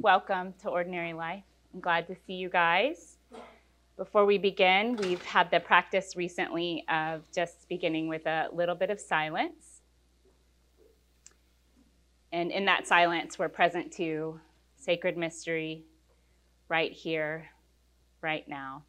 [0.00, 1.42] welcome to Ordinary Life.
[1.74, 3.16] I'm glad to see you guys.
[3.96, 8.90] Before we begin, we've had the practice recently of just beginning with a little bit
[8.90, 9.80] of silence.
[12.30, 14.38] And in that silence, we're present to
[14.76, 15.82] sacred mystery
[16.68, 17.48] right here,
[18.22, 18.84] right now.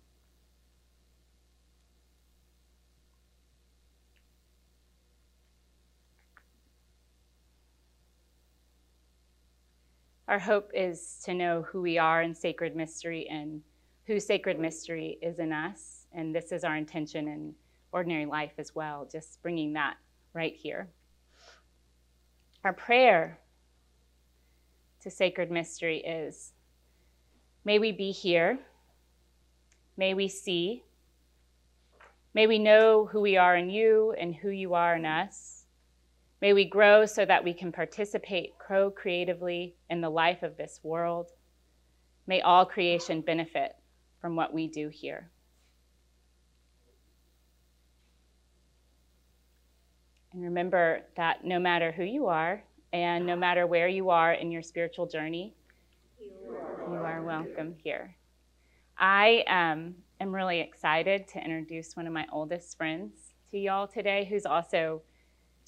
[10.29, 13.63] Our hope is to know who we are in sacred mystery and
[14.05, 16.05] whose sacred mystery is in us.
[16.13, 17.55] And this is our intention in
[17.91, 19.95] ordinary life as well, just bringing that
[20.33, 20.87] right here.
[22.63, 23.39] Our prayer
[25.01, 26.53] to sacred mystery is
[27.65, 28.59] May we be here.
[29.97, 30.83] May we see.
[32.35, 35.58] May we know who we are in you and who you are in us.
[36.41, 40.79] May we grow so that we can participate co creatively in the life of this
[40.83, 41.31] world.
[42.27, 43.75] May all creation benefit
[44.21, 45.29] from what we do here.
[50.31, 52.63] And remember that no matter who you are
[52.93, 55.55] and no matter where you are in your spiritual journey,
[56.19, 58.15] you are, welcome here.
[58.97, 64.25] I um, am really excited to introduce one of my oldest friends to y'all today,
[64.29, 65.01] who's also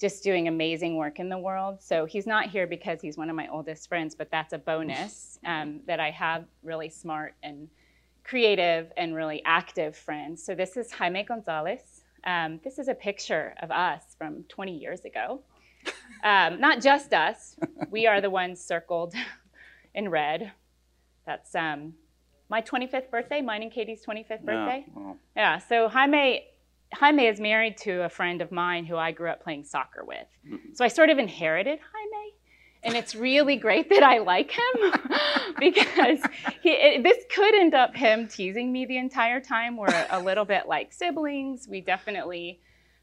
[0.02, 1.80] just doing amazing work in the world.
[1.80, 5.38] So he's not here because he's one of my oldest friends, but that's a bonus
[5.46, 7.68] um, that I have really smart and
[8.24, 10.44] creative and really active friends.
[10.44, 12.02] So this is Jaime Gonzalez.
[12.24, 15.40] Um, this is a picture of us from 20 years ago.
[16.24, 17.56] Um, not just us,
[17.90, 19.12] we are the ones circled
[19.94, 20.52] in red.
[21.26, 21.94] That's um,
[22.48, 24.86] my 25th birthday, mine and Katie's 25th birthday.
[24.94, 26.44] Yeah, yeah so Jaime
[26.94, 30.26] Jaime is married to a friend of mine who I grew up playing soccer with.
[30.46, 30.74] Mm-hmm.
[30.74, 32.34] So I sort of inherited Jaime.
[32.84, 34.92] And it's really great that I like him
[35.60, 36.18] because
[36.62, 39.76] he, it, this could end up him teasing me the entire time.
[39.76, 41.68] We're a little bit like siblings.
[41.68, 42.60] We definitely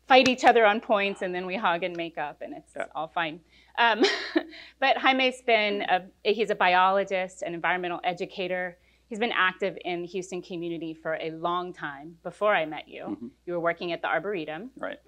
[0.07, 2.87] fight each other on points and then we hug and make up and it's yeah.
[2.93, 3.39] all fine.
[3.77, 4.03] Um,
[4.79, 8.77] but Jaime's been, a, he's a biologist, an environmental educator
[9.09, 13.03] he's been active in the Houston community for a long time before I met you.
[13.03, 13.27] Mm-hmm.
[13.45, 14.99] You were working at the Arboretum, right?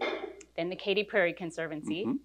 [0.58, 2.18] Then the Katy Prairie Conservancy, mm-hmm.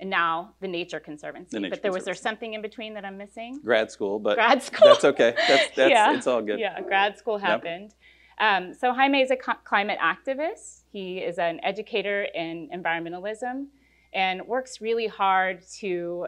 [0.00, 1.56] and now the Nature Conservancy.
[1.56, 3.60] The Nature but there was there something in between that I'm missing?
[3.64, 4.88] Grad school, but grad school.
[4.88, 5.34] That's okay.
[5.48, 6.16] That's, that's yeah.
[6.16, 6.58] it's all good.
[6.58, 7.92] Yeah, grad school happened.
[8.40, 8.64] Yep.
[8.64, 10.82] Um, so Jaime is a co- climate activist.
[10.90, 13.66] He is an educator in environmentalism
[14.12, 16.26] and works really hard to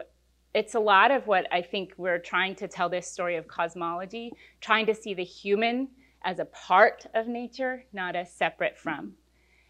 [0.55, 4.31] it's a lot of what I think we're trying to tell this story of cosmology,
[4.61, 5.89] trying to see the human
[6.23, 9.15] as a part of nature, not as separate from.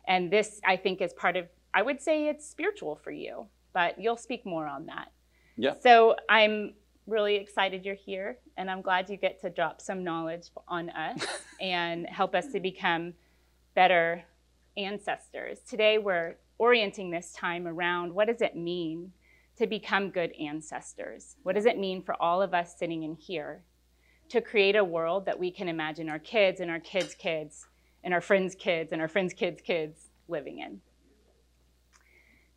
[0.07, 3.99] And this, I think, is part of, I would say it's spiritual for you, but
[3.99, 5.11] you'll speak more on that.
[5.57, 5.73] Yeah.
[5.81, 6.75] So I'm
[7.07, 11.25] really excited you're here, and I'm glad you get to drop some knowledge on us
[11.59, 13.15] and help us to become
[13.73, 14.23] better
[14.77, 15.61] ancestors.
[15.67, 19.11] Today, we're orienting this time around what does it mean
[19.57, 21.35] to become good ancestors?
[21.43, 23.63] What does it mean for all of us sitting in here
[24.29, 27.67] to create a world that we can imagine our kids and our kids' kids
[28.03, 30.81] and our friends' kids and our friends' kids' kids living in?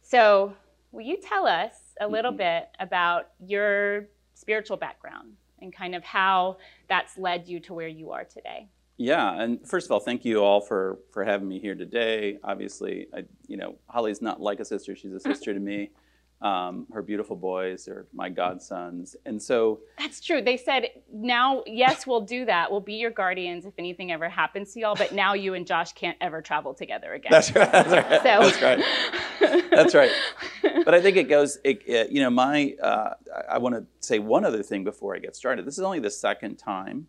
[0.03, 0.55] So,
[0.91, 2.39] will you tell us a little mm-hmm.
[2.39, 6.57] bit about your spiritual background and kind of how
[6.89, 8.69] that's led you to where you are today?
[8.97, 12.39] Yeah, and first of all, thank you all for for having me here today.
[12.43, 15.91] Obviously, I, you know, Holly's not like a sister; she's a sister to me.
[16.41, 19.17] Um, her beautiful boys are my godsons.
[19.27, 20.41] And so That's true.
[20.41, 22.71] They said, now, yes, we'll do that.
[22.71, 25.93] We'll be your guardians if anything ever happens to y'all, but now you and Josh
[25.95, 27.31] can't ever travel together again.
[27.33, 27.73] That's right.
[27.73, 28.23] That's right.
[28.23, 28.23] So.
[28.23, 29.71] That's right.
[29.71, 30.11] That's right.
[30.85, 33.11] But I think it goes, it, it, you know, my, uh,
[33.51, 35.67] I want to say one other thing before I get started.
[35.67, 37.09] This is only the second time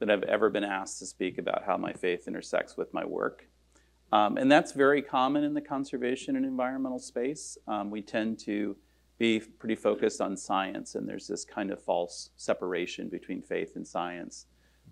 [0.00, 3.46] that I've ever been asked to speak about how my faith intersects with my work.
[4.12, 7.56] Um, and that's very common in the conservation and environmental space.
[7.66, 8.76] Um, we tend to
[9.18, 13.86] be pretty focused on science, and there's this kind of false separation between faith and
[13.86, 14.46] science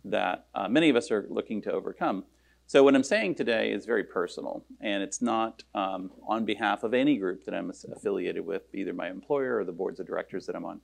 [0.04, 2.24] that uh, many of us are looking to overcome.
[2.66, 6.94] So, what I'm saying today is very personal, and it's not um, on behalf of
[6.94, 10.54] any group that I'm affiliated with, either my employer or the boards of directors that
[10.54, 10.80] I'm on.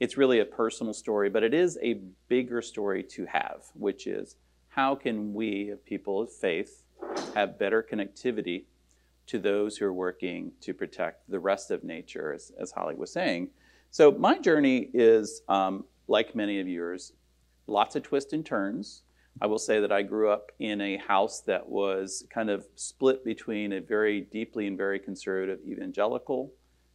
[0.00, 4.36] It's really a personal story, but it is a bigger story to have, which is
[4.68, 6.82] how can we, people of faith,
[7.34, 8.64] have better connectivity
[9.26, 13.12] to those who are working to protect the rest of nature, as, as Holly was
[13.12, 13.48] saying.
[13.90, 17.12] So my journey is, um, like many of yours,
[17.66, 19.02] lots of twists and turns.
[19.40, 23.24] I will say that I grew up in a house that was kind of split
[23.24, 26.52] between a very deeply and very conservative evangelical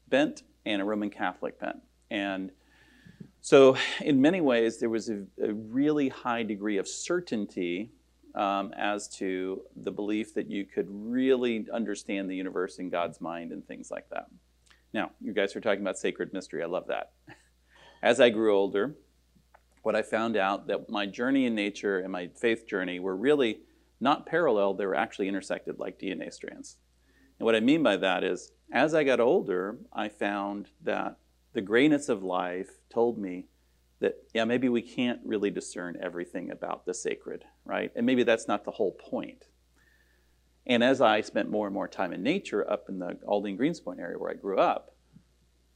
[0.07, 1.81] bent and a Roman Catholic bent.
[2.09, 2.51] And
[3.42, 7.92] So, in many ways, there was a, a really high degree of certainty
[8.36, 13.51] um, as to the belief that you could really understand the universe in God's mind
[13.51, 14.28] and things like that.
[14.94, 16.63] Now, you guys are talking about sacred mystery.
[16.63, 17.12] I love that.
[18.04, 18.95] As I grew older,
[19.83, 23.60] what I found out that my journey in nature and my faith journey were really
[24.00, 26.78] not parallel, they were actually intersected like DNA strands.
[27.39, 31.18] And what I mean by that is, as I got older, I found that
[31.54, 33.45] the grayness of life told me
[34.00, 37.91] that, yeah, maybe we can't really discern everything about the sacred, right?
[37.95, 39.45] And maybe that's not the whole point.
[40.67, 43.99] And as I spent more and more time in nature up in the Aldine Greenspoint
[43.99, 44.95] area where I grew up,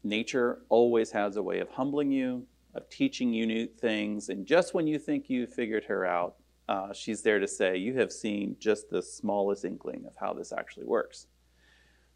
[0.03, 2.45] nature always has a way of humbling you,
[2.75, 4.29] of teaching you new things.
[4.29, 6.35] And just when you think you figured her out,
[6.67, 10.51] uh, she's there to say, You have seen just the smallest inkling of how this
[10.51, 11.27] actually works.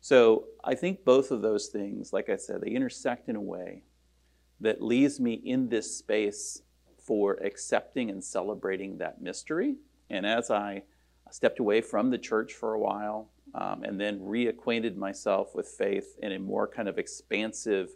[0.02, 3.84] So I think both of those things, like I said, they intersect in a way
[4.62, 6.62] that leaves me in this space
[7.10, 9.74] for accepting and celebrating that mystery.
[10.12, 10.84] And as I
[11.32, 16.20] stepped away from the church for a while um, and then reacquainted myself with faith
[16.22, 17.90] in a more kind of expansive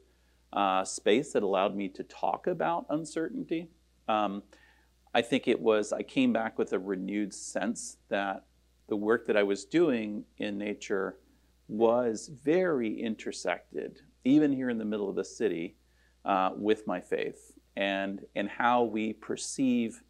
[0.51, 3.69] uh, space that allowed me to talk about uncertainty.
[4.07, 4.42] Um,
[5.13, 8.45] I think it was, I came back with a renewed sense that
[8.89, 11.19] the work that I was doing in nature
[11.68, 15.75] was very intersected, even here in the middle of the city,
[16.25, 20.01] uh, with my faith and, and how we perceive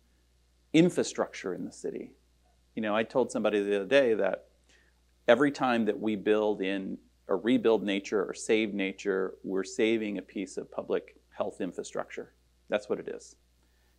[0.74, 2.12] infrastructure in the city.
[2.76, 4.46] You know, I told somebody the other day that
[5.28, 10.22] every time that we build in or rebuild nature or save nature, we're saving a
[10.22, 12.34] piece of public health infrastructure.
[12.70, 13.36] That's what it is.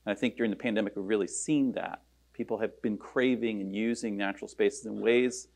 [0.05, 2.03] And I think during the pandemic, we've really seen that.
[2.33, 5.49] People have been craving and using natural spaces in ways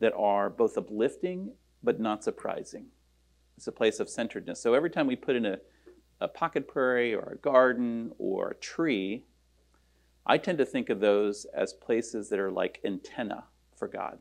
[0.00, 1.52] that are both uplifting
[1.82, 2.86] but not surprising.
[3.56, 4.60] It's a place of centeredness.
[4.60, 5.58] So every time we put in a,
[6.24, 9.24] a pocket prairie or a garden or a tree,
[10.26, 13.44] I tend to think of those as places that are like antenna
[13.76, 14.18] for God.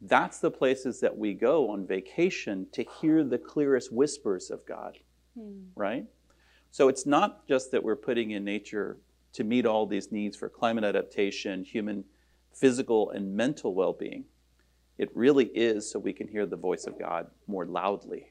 [0.00, 4.98] That's the places that we go on vacation to hear the clearest whispers of God,
[5.36, 5.64] hmm.
[5.74, 6.04] right?
[6.70, 8.98] So it's not just that we're putting in nature
[9.32, 12.04] to meet all these needs for climate adaptation, human
[12.52, 14.24] physical and mental well being.
[14.96, 18.30] It really is so we can hear the voice of God more loudly.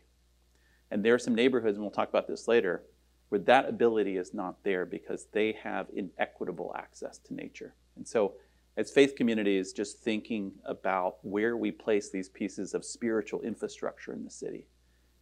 [0.95, 2.85] And there are some neighborhoods, and we'll talk about this later,
[3.27, 7.75] where that ability is not there because they have inequitable access to nature.
[7.97, 8.35] And so,
[8.77, 14.23] as faith communities, just thinking about where we place these pieces of spiritual infrastructure in
[14.23, 14.67] the city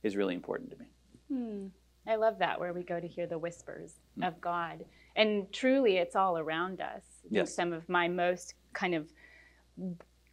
[0.04, 0.86] is really important to me.
[1.30, 1.68] Hmm.
[2.06, 4.28] I love that, where we go to hear the whispers mm.
[4.28, 4.86] of God.
[5.16, 7.02] And truly, it's all around us.
[7.32, 7.56] Yes.
[7.56, 9.08] Some of my most kind of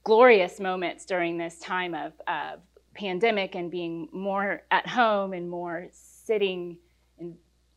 [0.04, 2.56] glorious moments during this time of uh,
[2.94, 6.78] pandemic and being more at home and more sitting
[7.18, 7.36] and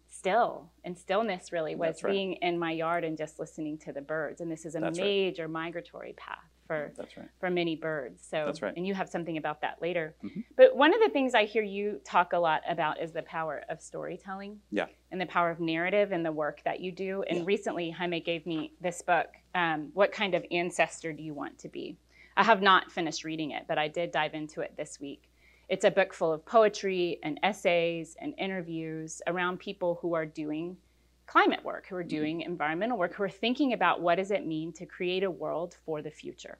[0.09, 2.11] still and stillness really was right.
[2.11, 4.97] being in my yard and just listening to the birds and this is a That's
[4.97, 5.51] major right.
[5.51, 6.37] migratory path
[6.67, 7.29] for right.
[7.39, 8.25] for many birds.
[8.29, 10.15] So and you have something about that later.
[10.23, 10.41] Mm-hmm.
[10.55, 13.63] But one of the things I hear you talk a lot about is the power
[13.69, 14.59] of storytelling.
[14.71, 14.85] Yeah.
[15.11, 17.23] And the power of narrative and the work that you do.
[17.29, 17.45] And yeah.
[17.45, 21.69] recently Jaime gave me this book, um, What Kind of Ancestor Do You Want to
[21.69, 21.97] Be?
[22.35, 25.29] I have not finished reading it, but I did dive into it this week.
[25.69, 30.77] It's a book full of poetry and essays and interviews around people who are doing
[31.25, 34.73] climate work, who are doing environmental work, who are thinking about what does it mean
[34.73, 36.57] to create a world for the future.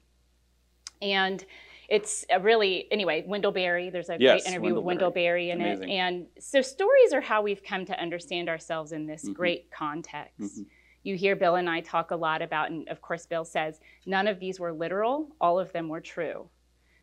[1.02, 1.44] And
[1.88, 5.60] it's really anyway wendell berry there's a yes, great interview wendell with wendell berry, in
[5.60, 9.32] it and so stories are how we've come to understand ourselves in this mm-hmm.
[9.34, 10.62] great context mm-hmm.
[11.04, 14.26] You hear bill and i talk a lot about and of course bill says none
[14.26, 16.48] of these were literal all of them were true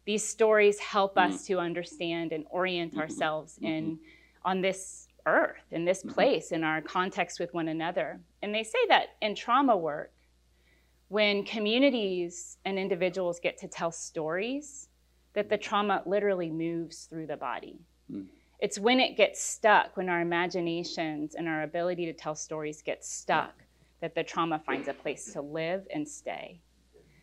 [0.05, 1.34] these stories help mm-hmm.
[1.34, 3.01] us to understand and orient mm-hmm.
[3.01, 4.03] ourselves in mm-hmm.
[4.43, 6.12] on this earth, in this mm-hmm.
[6.12, 8.20] place, in our context with one another.
[8.41, 10.12] And they say that in trauma work,
[11.10, 14.88] when communities and individuals get to tell stories,
[15.34, 17.79] that the trauma literally moves through the body.
[18.12, 18.25] Mm.
[18.60, 23.03] It's when it gets stuck, when our imaginations and our ability to tell stories get
[23.03, 23.53] stuck,
[24.01, 26.60] that the trauma finds a place to live and stay.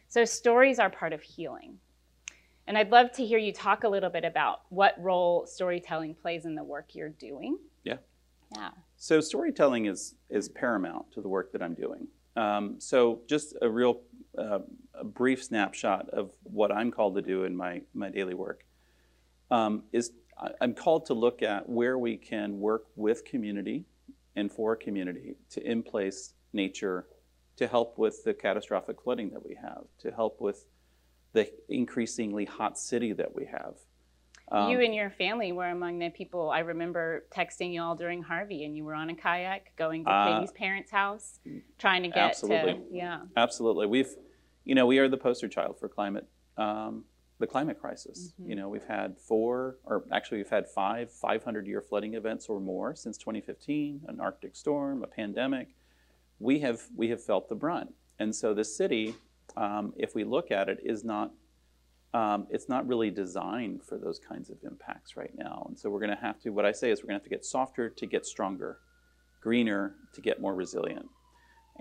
[0.08, 1.78] So, stories are part of healing.
[2.66, 6.44] And I'd love to hear you talk a little bit about what role storytelling plays
[6.44, 7.58] in the work you're doing.
[7.82, 7.97] Yeah.
[8.54, 8.70] Yeah.
[8.97, 12.08] So storytelling is is paramount to the work that I'm doing.
[12.37, 14.02] Um, so just a real
[14.37, 14.61] uh,
[14.94, 18.64] a brief snapshot of what I'm called to do in my my daily work
[19.50, 20.12] um, is
[20.61, 23.87] I'm called to look at where we can work with community
[24.37, 27.07] and for community to in place nature
[27.57, 30.64] to help with the catastrophic flooding that we have, to help with
[31.33, 33.75] the increasingly hot city that we have.
[34.50, 38.23] Um, you and your family were among the people I remember texting you all during
[38.23, 41.38] Harvey, and you were on a kayak going to Uh, Katie's parents' house,
[41.78, 42.75] trying to get absolutely.
[42.75, 43.21] to yeah.
[43.37, 43.87] Absolutely.
[43.87, 44.09] We've,
[44.64, 46.26] you know, we are the poster child for climate,
[46.57, 47.05] um,
[47.38, 48.33] the climate crisis.
[48.40, 48.49] Mhm.
[48.49, 52.59] You know, we've had four, or actually, we've had five 500 year flooding events or
[52.59, 55.75] more since 2015, an Arctic storm, a pandemic.
[56.38, 57.95] We have, we have felt the brunt.
[58.18, 59.14] And so the city,
[59.57, 61.33] um, if we look at it, is not,
[62.14, 65.66] um, it's not really designed for those kinds of impacts right now.
[65.68, 67.30] And so we're going to have to, what I say is we're going to have
[67.30, 68.78] to get softer to get stronger,
[69.40, 71.07] greener to get more resilient.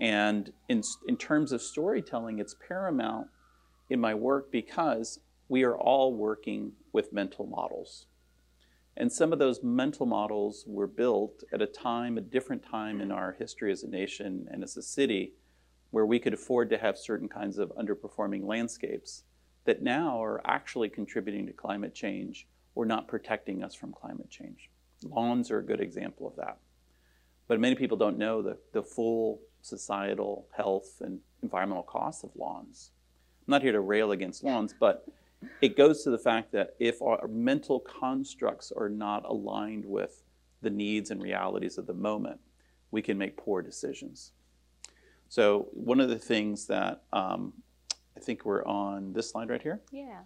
[0.00, 3.28] And in, in terms of storytelling, it's paramount
[3.90, 8.06] in my work because we are all working with mental models.
[9.00, 13.12] And some of those mental models were built at a time, a different time in
[13.12, 15.34] our history as a nation and as a city,
[15.92, 19.22] where we could afford to have certain kinds of underperforming landscapes
[19.66, 24.68] that now are actually contributing to climate change or not protecting us from climate change.
[25.04, 26.58] Lawns are a good example of that.
[27.46, 32.90] But many people don't know the, the full societal health and environmental costs of lawns.
[33.46, 35.06] I'm not here to rail against lawns, but
[35.60, 40.22] it goes to the fact that if our mental constructs are not aligned with
[40.62, 42.40] the needs and realities of the moment,
[42.90, 44.32] we can make poor decisions.
[45.28, 47.52] So, one of the things that um,
[48.18, 49.80] I think we're on this slide right here.
[49.92, 50.22] Yeah.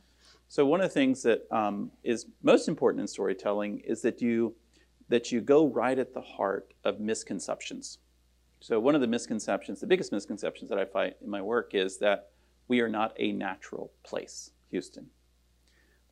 [0.49, 4.55] So one of the things that um, is most important in storytelling is that you
[5.09, 7.99] that you go right at the heart of misconceptions.
[8.61, 11.99] So one of the misconceptions, the biggest misconceptions that I find in my work is
[11.99, 12.31] that
[12.69, 15.07] we are not a natural place, Houston.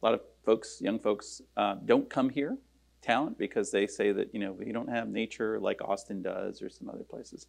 [0.01, 2.57] A lot of folks, young folks, uh, don't come here,
[3.03, 6.71] talent, because they say that you know we don't have nature like Austin does or
[6.71, 7.47] some other places.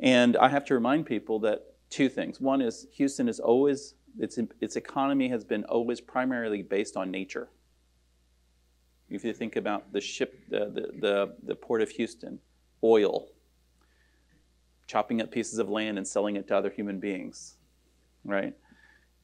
[0.00, 2.40] And I have to remind people that two things.
[2.40, 7.48] One is Houston is always its its economy has been always primarily based on nature.
[9.08, 12.40] If you think about the ship, the the the, the port of Houston,
[12.82, 13.28] oil,
[14.86, 17.56] chopping up pieces of land and selling it to other human beings,
[18.24, 18.54] right?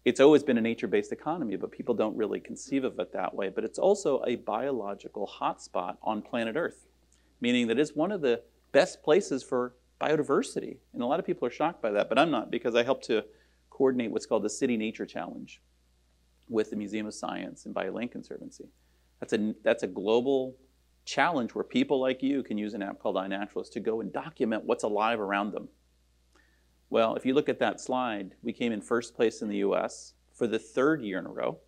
[0.06, 3.48] It's always been a nature-based economy, but people don't really conceive of it that way.
[3.48, 6.86] But it's also a biological hotspot on planet Earth,
[7.40, 10.76] meaning that it's one of the best places for biodiversity.
[10.92, 13.02] And a lot of people are shocked by that, but I'm not because I help
[13.02, 13.24] to
[13.68, 15.60] coordinate what's called the City Nature Challenge
[16.48, 18.68] with the Museum of Science and Bayou Land Conservancy.
[19.18, 20.54] That's a, that's a global
[21.04, 24.66] challenge where people like you can use an app called iNaturalist to go and document
[24.66, 25.66] what's alive around them.
[26.88, 30.14] Well, if you look at that slide, we came in first place in the US
[30.32, 31.58] for the third year in a row,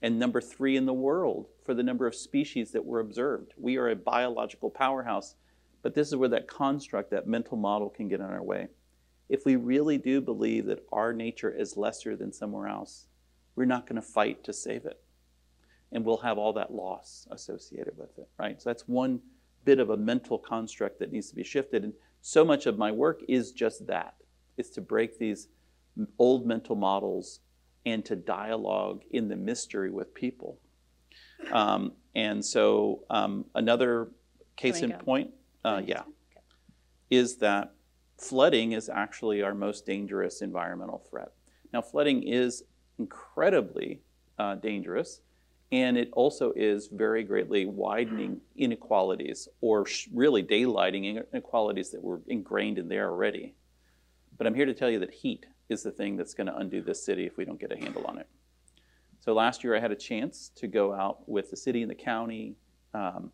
[0.00, 3.54] and number three in the world for the number of species that were observed.
[3.56, 5.36] We are a biological powerhouse,
[5.82, 8.68] but this is where that construct, that mental model can get in our way.
[9.28, 13.06] If we really do believe that our nature is lesser than somewhere else,
[13.54, 15.00] we're not going to fight to save it.
[15.92, 18.60] And we'll have all that loss associated with it, right?
[18.60, 19.20] So that's one
[19.64, 21.84] bit of a mental construct that needs to be shifted.
[21.84, 24.14] And so much of my work is just that
[24.56, 25.48] it's to break these
[26.18, 27.40] old mental models
[27.84, 30.58] and to dialogue in the mystery with people.
[31.50, 34.08] Um, and so, um, another
[34.56, 34.98] case in go?
[34.98, 35.30] point,
[35.64, 36.02] uh, yeah,
[36.34, 36.40] go?
[37.10, 37.72] is that
[38.18, 41.32] flooding is actually our most dangerous environmental threat.
[41.72, 42.62] Now, flooding is
[42.98, 44.00] incredibly
[44.38, 45.20] uh, dangerous,
[45.72, 52.20] and it also is very greatly widening inequalities or sh- really daylighting inequalities that were
[52.28, 53.54] ingrained in there already.
[54.36, 56.82] But I'm here to tell you that heat is the thing that's going to undo
[56.82, 58.28] this city if we don't get a handle on it.
[59.20, 61.94] So last year I had a chance to go out with the city and the
[61.94, 62.56] county
[62.92, 63.30] um,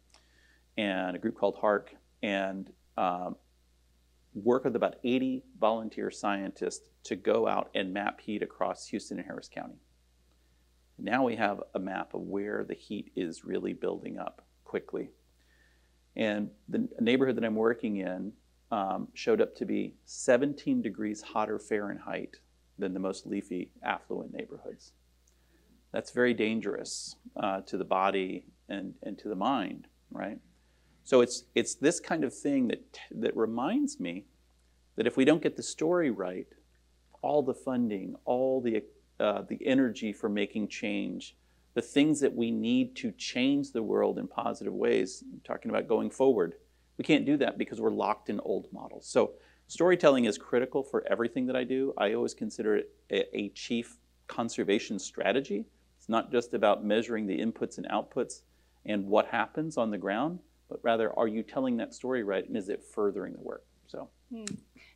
[0.76, 3.36] and a group called HARC and um,
[4.34, 9.26] work with about 80 volunteer scientists to go out and map heat across Houston and
[9.26, 9.80] Harris County.
[10.98, 15.10] Now we have a map of where the heat is really building up quickly.
[16.16, 18.32] And the neighborhood that I'm working in
[18.70, 22.36] um, showed up to be 17 degrees hotter Fahrenheit
[22.78, 24.92] than the most leafy, affluent neighborhoods.
[25.92, 30.38] That's very dangerous uh, to the body and, and to the mind, right?
[31.04, 34.26] So it's, it's this kind of thing that, that reminds me
[34.96, 36.46] that if we don't get the story right,
[37.22, 38.82] all the funding, all the,
[39.18, 41.34] uh, the energy for making change,
[41.74, 46.10] the things that we need to change the world in positive ways, talking about going
[46.10, 46.54] forward,
[46.98, 49.06] we can't do that because we're locked in old models.
[49.08, 49.32] So
[49.68, 51.94] storytelling is critical for everything that I do.
[51.96, 55.64] I always consider it a, a chief conservation strategy.
[55.96, 58.42] It's not just about measuring the inputs and outputs
[58.84, 62.56] and what happens on the ground, but rather, are you telling that story right and
[62.56, 63.64] is it furthering the work?
[63.86, 64.44] So, hmm.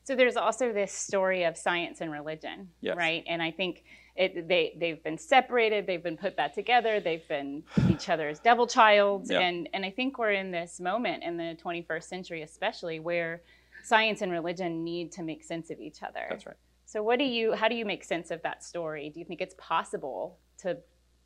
[0.05, 2.97] So there's also this story of science and religion, Yes.
[2.97, 3.23] right?
[3.29, 3.85] And I think
[4.16, 8.66] it, they they've been separated, they've been put back together, they've been each other's devil
[8.66, 9.40] childs, Yeah.
[9.40, 13.42] and and I think we're in this moment in the 21st century, especially where
[13.85, 16.26] science and religion need to make sense of each other.
[16.31, 16.57] That's right.
[16.85, 19.09] So what do you how do you make sense of that story?
[19.09, 20.76] Do you think it's possible to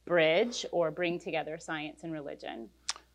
[0.05, 2.69] bridge or bring together science and religion?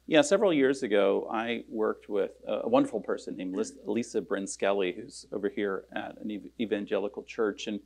[0.07, 4.91] Yeah, several years ago, I worked with a wonderful person named Lis- Lisa Bryn Skelly,
[4.91, 7.67] who's over here at an evangelical church.
[7.67, 7.79] And,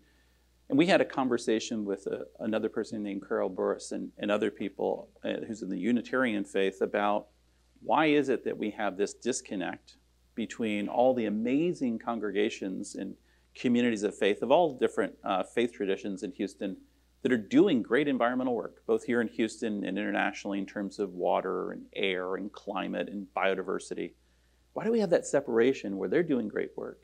[0.69, 4.49] and we had a conversation with a, another person named Carol Burris and, and other
[4.49, 7.27] people uh, who's in the Unitarian faith about
[7.81, 9.97] why is it that we have this disconnect
[10.33, 13.15] between all the amazing congregations and
[13.53, 16.75] communities of faith of all different uh, faith traditions in Houston
[17.21, 21.13] that are doing great environmental work, both here in Houston and internationally in terms of
[21.13, 24.11] water and air and climate and biodiversity.
[24.73, 27.01] Why do we have that separation where they're doing great work?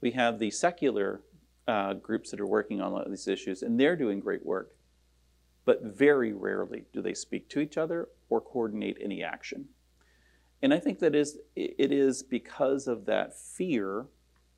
[0.00, 1.22] We have the secular
[1.66, 4.74] uh, groups that are working on these issues, and they're doing great work,
[5.64, 9.66] but very rarely do they speak to each other or coordinate any action.
[10.62, 14.06] And I think that is it is because of that fear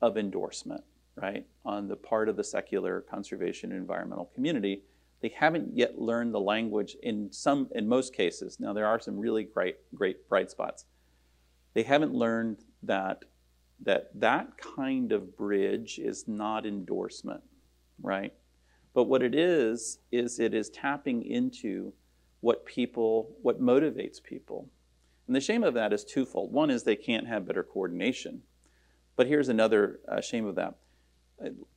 [0.01, 0.83] of endorsement
[1.17, 4.83] right, on the part of the secular conservation and environmental community.
[5.21, 8.59] They haven't yet learned the language in some, in most cases.
[8.59, 10.85] Now there are some really great, great bright spots.
[11.73, 13.25] They haven't learned that
[13.83, 17.43] that that kind of bridge is not endorsement,
[18.01, 18.33] right?
[18.93, 21.93] But what it is is it is tapping into
[22.41, 24.69] what people, what motivates people.
[25.27, 26.51] And the shame of that is twofold.
[26.51, 28.41] One is they can't have better coordination.
[29.15, 30.75] But here's another uh, shame of that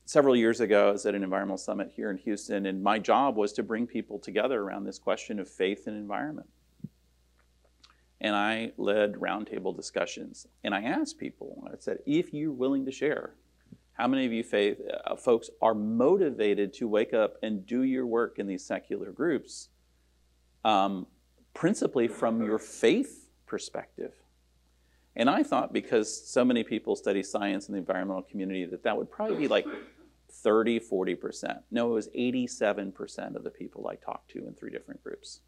[0.05, 3.37] several years ago, I was at an environmental summit here in Houston, and my job
[3.37, 6.49] was to bring people together around this question of faith and environment.
[8.21, 12.93] And I led roundtable discussions, and I asked people, I said, if you're willing to
[12.93, 13.35] share,
[13.93, 18.07] how many of you faith, uh, folks are motivated to wake up and do your
[18.07, 19.69] work in these secular groups,
[20.65, 21.07] um,
[21.55, 24.13] principally from your faith perspective?
[25.17, 28.97] And I thought because so many people study science in the environmental community that that
[28.97, 29.67] would probably be like
[30.31, 31.61] 30, 40%.
[31.71, 35.41] No, it was 87% of the people I talked to in three different groups.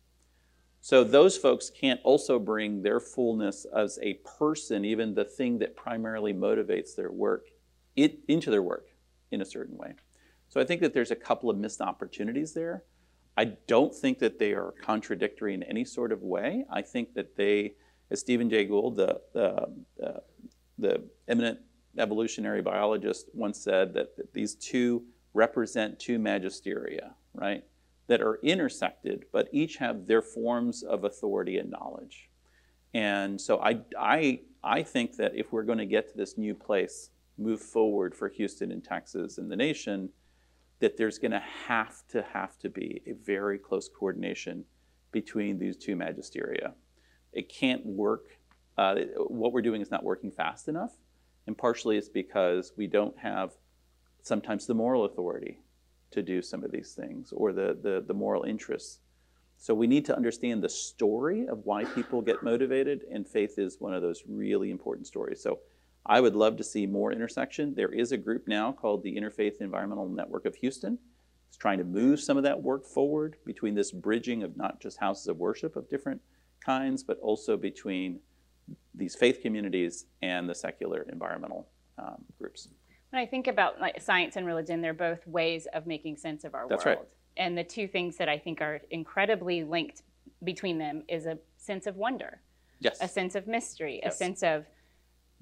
[0.83, 5.77] So those folks can't also bring their fullness as a person, even the thing that
[5.77, 7.47] primarily motivates their work,
[7.97, 8.88] it, into their work
[9.31, 9.95] in a certain way.
[10.49, 12.83] So I think that there's a couple of missed opportunities there.
[13.37, 16.66] I don't think that they are contradictory in any sort of way.
[16.71, 17.75] I think that they
[18.12, 19.66] as Stephen Jay Gould, the, uh,
[20.79, 21.61] the eminent
[21.99, 27.64] evolutionary biologist, once said that, that these two represent two magisteria, right?
[28.12, 32.29] That are intersected, but each have their forms of authority and knowledge.
[32.92, 36.55] And so I, I, I think that if we're going to get to this new
[36.55, 40.11] place, move forward for Houston and Texas and the nation,
[40.81, 44.64] that there's going to have to have to be a very close coordination
[45.11, 46.75] between these two magisteria
[47.33, 48.38] it can't work.
[48.77, 50.92] Uh, what we're doing is not working fast enough,
[51.46, 53.53] and partially it's because we don't have
[54.22, 55.61] sometimes the moral authority
[56.12, 58.98] to do some of these things or the, the, the moral interests.
[59.59, 63.77] So we need to understand the story of why people get motivated, and faith is
[63.79, 65.40] one of those really important stories.
[65.40, 65.61] So
[66.05, 67.75] I would love to see more intersection.
[67.75, 70.98] There is a group now called the Interfaith Environmental Network of Houston.
[71.48, 74.98] It's trying to move some of that work forward between this bridging of not just
[74.98, 76.20] houses of worship of different
[76.64, 78.18] kinds, but also between
[78.94, 82.68] these faith communities and the secular environmental um, groups.
[83.12, 86.55] When I think about like science and religion, they're both ways of making sense of
[86.55, 86.98] our That's world.
[87.01, 87.09] right.
[87.37, 90.03] And the two things that I think are incredibly linked
[90.44, 92.40] between them is a sense of wonder,
[92.81, 92.98] Yes.
[93.03, 94.14] a sense of mystery, Yes.
[94.14, 94.64] a sense of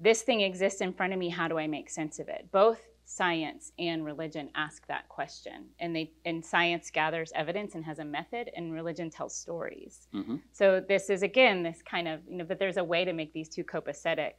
[0.01, 2.51] this thing exists in front of me, how do I make sense of it?
[2.51, 5.69] Both science and religion ask that question.
[5.79, 10.07] And they and science gathers evidence and has a method and religion tells stories.
[10.11, 13.13] hmm So this is again this kind of you know, but there's a way to
[13.13, 14.33] make these two copacetic.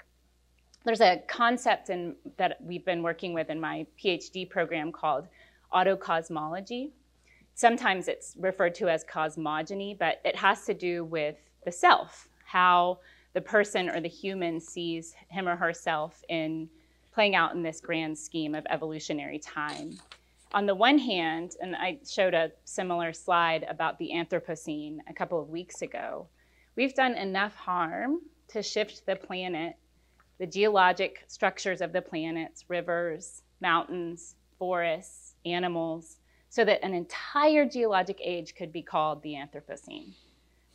[0.85, 5.29] There's a concept in that we've been working with in my PhD program called
[5.73, 6.91] autocosmology.
[7.55, 12.99] Sometimes it's referred to as cosmogony, but it has to do with the self, how
[13.35, 16.69] the person or the human sees him or herself in
[17.13, 19.99] playing out in this grand scheme of evolutionary time.
[20.55, 25.41] On the one hand, and I showed a similar slide about the Anthropocene a couple
[25.41, 26.27] of weeks ago,
[26.77, 29.77] we've done enough harm to shift the planet,
[30.39, 36.17] the geologic structures of the planets, rivers, mountains, forests, animals,
[36.49, 40.13] so that an entire geologic age could be called the Anthropocene.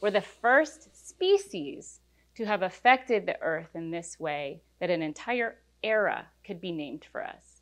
[0.02, 2.00] We're the first species
[2.36, 7.06] to have affected the earth in this way that an entire era could be named
[7.12, 7.62] for us.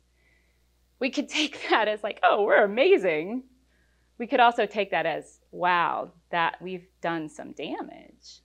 [0.98, 3.44] We could take that as like, oh, we're amazing.
[4.18, 8.40] we could also take that as, wow, that we've done some damage.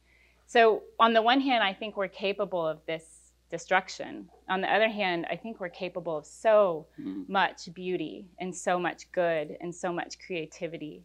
[0.48, 3.11] So, on the one hand, I think we're capable of this
[3.52, 4.28] destruction.
[4.50, 7.28] On the other hand, I think we're capable of so mm.
[7.30, 11.04] much beauty and so much good and so much creativity.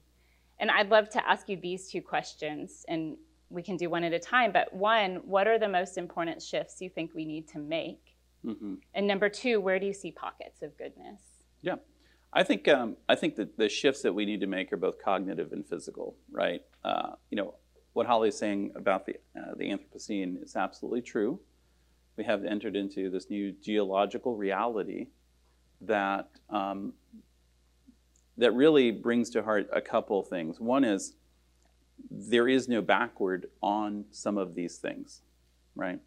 [0.58, 3.18] And I'd love to ask you these two questions, and
[3.50, 4.52] we can do one at a time.
[4.52, 8.00] But one, what are the most important shifts you think we need to make?
[8.44, 8.74] Mm-hmm.
[8.94, 11.20] And number two, where do you see pockets of goodness?
[11.60, 11.76] Yeah.
[12.32, 15.02] I think um, I think that the shifts that we need to make are both
[15.02, 16.62] cognitive and physical, right?
[16.84, 17.54] Uh, you know,
[17.92, 21.40] what Holly's saying about the uh, the Anthropocene is absolutely true.
[22.16, 25.08] We have entered into this new geological reality
[25.82, 26.94] that um,
[28.38, 30.60] that really brings to heart a couple things.
[30.60, 31.14] One is
[32.10, 35.22] there is no backward on some of these things,
[35.74, 36.00] right?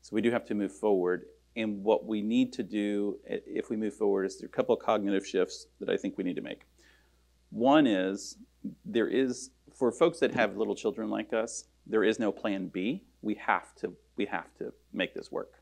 [0.00, 1.26] So we do have to move forward.
[1.54, 4.82] And what we need to do if we move forward is there a couple of
[4.82, 6.62] cognitive shifts that I think we need to make.
[7.50, 8.36] One is
[8.84, 13.04] there is for folks that have little children like us, there is no plan B.
[13.22, 15.54] We have to we have to make this work.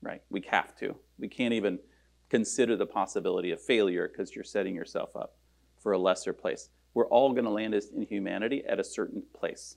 [0.00, 0.22] Right?
[0.30, 0.94] We have to.
[1.18, 1.80] We can't even
[2.28, 5.36] consider the possibility of failure because you're setting yourself up
[5.78, 6.68] for a lesser place.
[6.94, 9.76] We're all going to land in humanity at a certain place.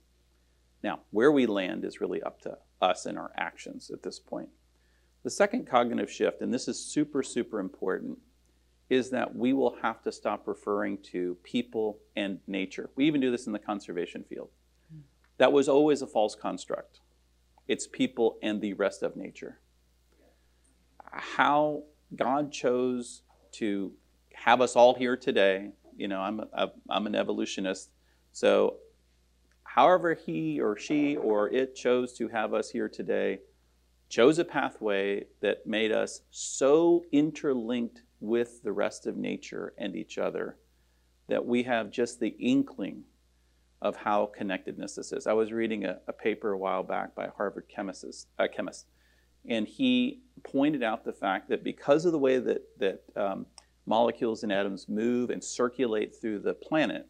[0.84, 4.50] Now, where we land is really up to us and our actions at this point.
[5.24, 8.18] The second cognitive shift, and this is super, super important,
[8.90, 12.90] is that we will have to stop referring to people and nature.
[12.96, 14.50] We even do this in the conservation field.
[14.92, 15.02] Hmm.
[15.38, 17.00] That was always a false construct.
[17.68, 19.60] It's people and the rest of nature.
[21.12, 21.84] How
[22.16, 23.94] God chose to
[24.34, 27.92] have us all here today, you know, I'm, a, I'm an evolutionist,
[28.32, 28.78] so
[29.64, 33.40] however he or she or it chose to have us here today,
[34.10, 40.18] chose a pathway that made us so interlinked with the rest of nature and each
[40.18, 40.58] other
[41.28, 43.04] that we have just the inkling
[43.82, 45.28] of how connectedness this is.
[45.28, 48.88] I was reading a, a paper a while back by a Harvard chemist, uh, chemist,
[49.48, 53.46] and he pointed out the fact that because of the way that, that um,
[53.86, 57.08] molecules and atoms move and circulate through the planet,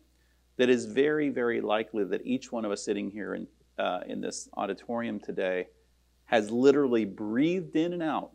[0.58, 4.22] that is very, very likely that each one of us sitting here in, uh, in
[4.22, 5.68] this auditorium today
[6.26, 8.32] has literally breathed in and out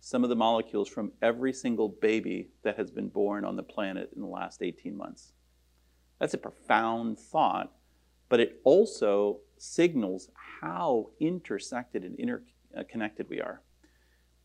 [0.00, 4.10] some of the molecules from every single baby that has been born on the planet
[4.14, 5.32] in the last 18 months.
[6.18, 7.72] That's a profound thought,
[8.28, 13.62] but it also signals how intersected and interconnected we are.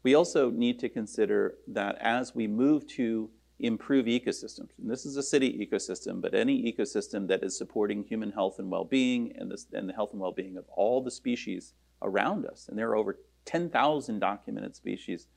[0.04, 5.16] We also need to consider that as we move to improve ecosystems, and this is
[5.16, 9.54] a city ecosystem, but any ecosystem that is supporting human health and well being and,
[9.74, 12.98] and the health and well being of all the species around us, and there are
[12.98, 15.28] over 10,000 documented species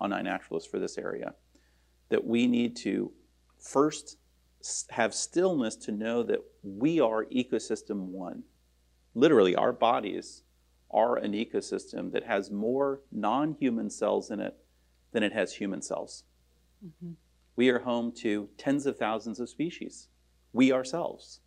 [0.00, 1.34] on iNaturalist for this area,
[2.08, 3.12] that we need to
[3.58, 4.18] first
[4.90, 8.44] have stillness to know that we are ecosystem one.
[9.14, 10.42] Literally, our bodies
[10.90, 14.56] are an ecosystem that has more non human cells in it
[15.12, 16.24] than it has human cells.
[16.84, 17.12] Mm-hmm.
[17.56, 20.08] We are home to tens of thousands of species,
[20.52, 21.40] we ourselves.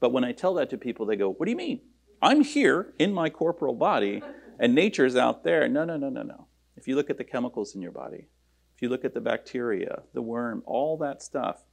[0.00, 1.80] But when I tell that to people, they go, What do you mean?
[2.20, 4.22] I'm here in my corporal body,
[4.58, 5.68] and nature's out there.
[5.68, 6.46] No, no, no, no, no.
[6.76, 8.26] If you look at the chemicals in your body,
[8.74, 11.65] if you look at the bacteria, the worm, all that stuff,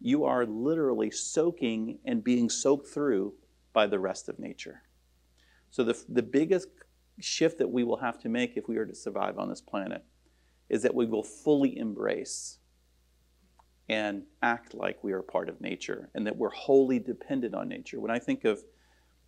[0.00, 3.34] you are literally soaking and being soaked through
[3.72, 4.82] by the rest of nature.
[5.70, 6.68] So, the, the biggest
[7.20, 10.04] shift that we will have to make if we are to survive on this planet
[10.68, 12.58] is that we will fully embrace
[13.88, 18.00] and act like we are part of nature and that we're wholly dependent on nature.
[18.00, 18.62] When I think of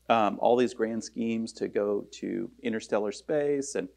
[0.09, 3.89] um, all these grand schemes to go to interstellar space and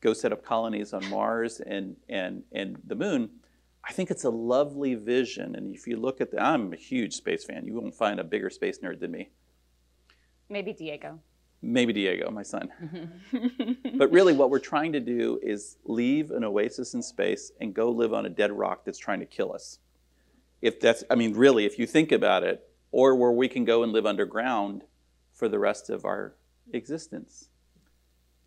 [0.00, 3.28] go set up colonies on Mars and, and, and the moon,
[3.88, 5.54] I think it's a lovely vision.
[5.54, 7.64] And if you look at the, I'm a huge space fan.
[7.64, 9.30] You won't find a bigger space nerd than me.
[10.50, 11.20] Maybe Diego.
[11.62, 12.70] Maybe Diego, my son.
[13.96, 17.90] but really, what we're trying to do is leave an oasis in space and go
[17.90, 19.78] live on a dead rock that's trying to kill us.
[20.60, 23.82] If that's, I mean, really, if you think about it, or where we can go
[23.82, 24.82] and live underground
[25.32, 26.34] for the rest of our
[26.72, 27.48] existence.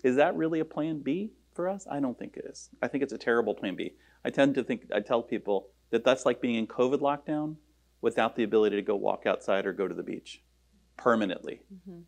[0.04, 1.32] Is that really a plan B?
[1.53, 1.87] For us?
[1.89, 2.69] I don't think it is.
[2.81, 3.93] I think it's a terrible plan B.
[4.23, 7.55] I tend to think, I tell people that that's like being in COVID lockdown
[8.01, 10.41] without the ability to go walk outside or go to the beach
[10.97, 11.61] permanently.
[11.73, 12.01] Mm-hmm.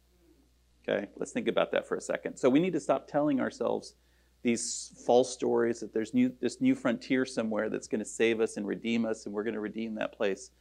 [0.87, 2.37] Okay, let's think about that for a second.
[2.37, 3.95] So we need to stop telling ourselves
[4.41, 8.57] these false stories that there's new, this new frontier somewhere that's going to save us
[8.57, 10.51] and redeem us, and we're going to redeem that place.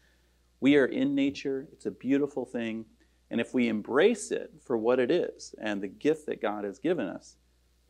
[0.61, 2.85] We are in nature, it's a beautiful thing.
[3.31, 6.79] And if we embrace it for what it is and the gift that God has
[6.79, 7.37] given us,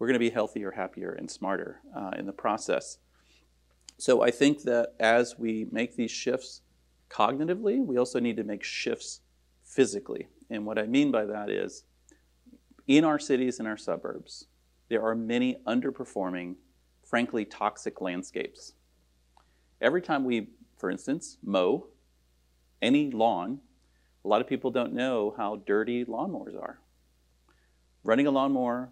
[0.03, 2.99] we're going to be healthier, happier, and smarter uh, in the process.
[3.99, 6.63] So I think that as we make these shifts
[7.09, 9.21] cognitively, we also need to make shifts
[9.63, 10.27] physically.
[10.51, 11.85] And what I mean by that is
[12.89, 14.47] in our cities and our suburbs,
[14.89, 16.57] there are many underperforming,
[17.05, 18.73] frankly, toxic landscapes.
[19.81, 21.87] Every time we, for instance, mow
[22.83, 23.61] any lawn,
[24.25, 26.81] a lot of people don't know how dirty lawnmowers are.
[28.03, 28.91] Running a lawnmower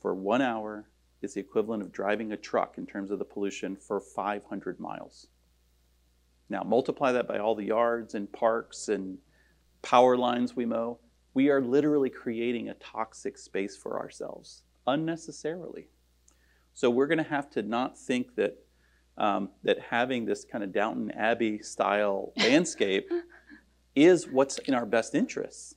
[0.00, 0.88] for one hour
[1.22, 5.26] is the equivalent of driving a truck in terms of the pollution for 500 miles.
[6.48, 9.18] Now, multiply that by all the yards and parks and
[9.82, 10.98] power lines we mow.
[11.32, 15.88] We are literally creating a toxic space for ourselves unnecessarily.
[16.74, 18.56] So we're going to have to not think that
[19.18, 23.10] um, that having this kind of Downton Abbey style landscape
[23.94, 25.74] is what's in our best interests.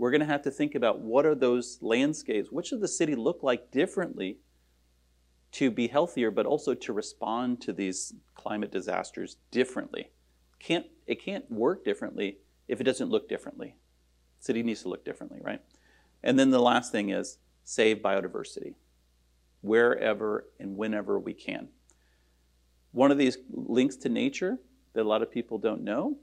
[0.00, 3.14] We're going to have to think about what are those landscapes, what should the city
[3.14, 4.38] look like differently
[5.52, 10.08] to be healthier, but also to respond to these climate disasters differently.
[10.58, 13.76] Can't, it can't work differently if it doesn't look differently.
[14.38, 15.60] city needs to look differently, right?
[16.22, 18.76] And then the last thing is save biodiversity
[19.60, 21.68] wherever and whenever we can.
[22.92, 24.60] One of these links to nature
[24.94, 26.16] that a lot of people don't know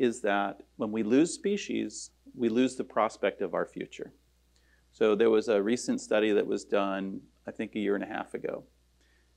[0.00, 4.14] is that when we lose species, we lose the prospect of our future.
[4.92, 8.06] So there was a recent study that was done, I think, a year and a
[8.06, 8.64] half ago.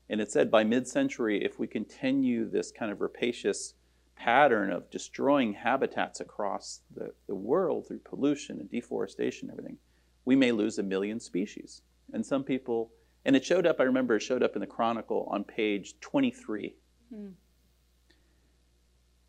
[0.08, 3.74] And it said by mid century, if we continue this kind of rapacious
[4.16, 9.78] pattern of destroying habitats across the, the world through pollution and deforestation and everything,
[10.24, 11.82] we may lose a million species.
[12.14, 12.90] And some people,
[13.26, 16.74] and it showed up, I remember it showed up in the Chronicle on page 23.
[17.14, 17.28] Hmm.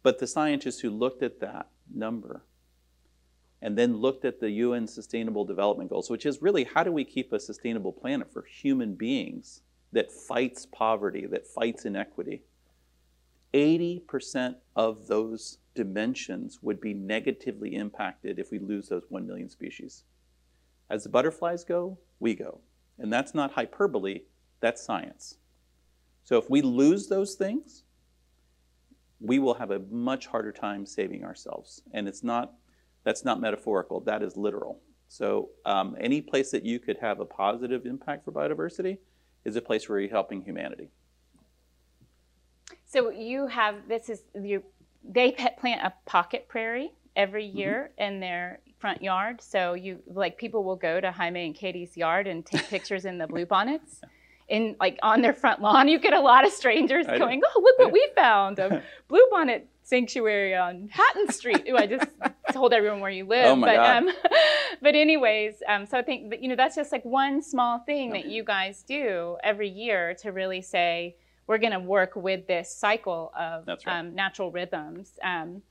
[0.06, 2.44] But the scientists who looked at that number
[3.60, 7.04] and then looked at the UN Sustainable Development Goals, which is really how do we
[7.04, 9.62] keep a sustainable planet for human beings
[9.94, 12.44] that fights poverty, that fights inequity.
[13.56, 20.04] 80% of those dimensions would be negatively impacted if we lose those 1 million species.
[20.88, 22.60] As the butterflies go, we go.
[23.00, 24.22] And that's not hyperbole,
[24.60, 25.38] that's science.
[26.24, 27.85] So if we lose those things,
[29.20, 31.82] we will have a much harder time saving ourselves.
[31.94, 32.54] And it's not,
[33.04, 34.82] that's not metaphorical, that is literal.
[35.08, 38.98] So um, any place that you could have a positive impact for biodiversity
[39.46, 40.90] is a place where you're helping humanity.
[42.86, 44.64] So you have, this is, you,
[45.04, 47.58] they plant a pocket prairie every mm-hmm.
[47.58, 48.14] year mm-hmm.
[48.14, 49.42] in their front yard.
[49.42, 53.18] So you like people will go to Jaime and Katie's yard and take pictures in
[53.18, 54.02] the bluebonnets.
[54.48, 57.62] In like on their front lawn, you get a lot of strangers I going, "Oh,
[57.62, 58.60] look what we found!
[58.60, 62.06] A bluebonnet sanctuary on Hatton Street." Ooh, I just
[62.52, 63.48] told everyone where you live.
[63.48, 63.98] Oh my but, God.
[63.98, 64.16] Um,
[64.84, 68.12] but anyways, um, so I think that, you know that's just like one small thing
[68.12, 71.16] that you guys do every year to really say
[71.48, 73.88] we're going to work with this cycle of right.
[73.88, 75.14] um, natural rhythms.
[75.24, 75.62] Um,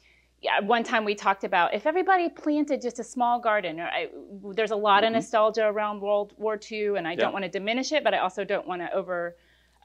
[0.45, 3.81] yeah, one time we talked about if everybody planted just a small garden.
[3.81, 4.11] I,
[4.55, 5.07] there's a lot mm-hmm.
[5.07, 7.17] of nostalgia around World War II, and I yeah.
[7.17, 9.37] don't want to diminish it, but I also don't want to over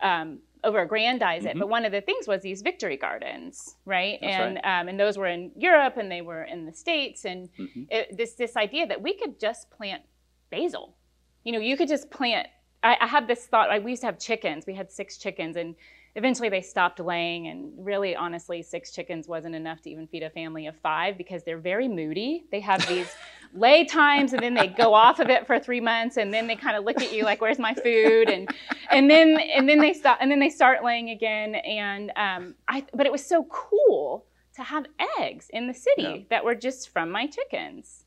[0.02, 1.52] um, over aggrandize it.
[1.52, 1.60] Mm-hmm.
[1.60, 4.19] But one of the things was these victory gardens, right?
[4.22, 4.82] That's and right.
[4.82, 7.84] Um, and those were in Europe, and they were in the states, and mm-hmm.
[7.89, 10.04] it, this this idea that we could just plant
[10.50, 10.98] basil.
[11.45, 12.48] You know, you could just plant.
[12.84, 13.69] I, I had this thought.
[13.69, 14.65] I, we used to have chickens.
[14.67, 15.76] We had six chickens, and
[16.20, 20.30] eventually they stopped laying and really honestly six chickens wasn't enough to even feed a
[20.30, 22.44] family of five because they're very moody.
[22.52, 23.10] They have these
[23.54, 26.58] lay times and then they go off of it for three months and then they
[26.58, 28.30] kind of look at you like where's my food?
[28.30, 28.50] And
[28.92, 31.56] and then and then they stop and then they start laying again.
[31.56, 34.86] And um, I but it was so cool to have
[35.22, 36.18] eggs in the city yeah.
[36.30, 38.04] that were just from my chickens.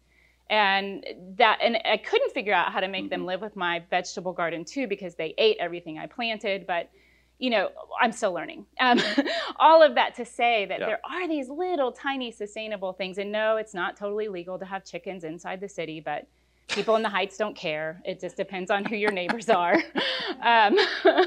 [0.51, 1.07] And
[1.38, 3.11] that and i couldn't figure out how to make mm-hmm.
[3.11, 6.66] them live with my vegetable garden too because they ate everything i planted.
[6.66, 6.90] But
[7.42, 8.66] you know, I'm still learning.
[8.78, 9.00] Um,
[9.57, 10.87] all of that to say that yeah.
[10.87, 13.18] there are these little tiny sustainable things.
[13.18, 16.28] And no, it's not totally legal to have chickens inside the city, but
[16.68, 18.00] people in the heights don't care.
[18.05, 19.74] It just depends on who your neighbors are.
[20.40, 20.78] Um,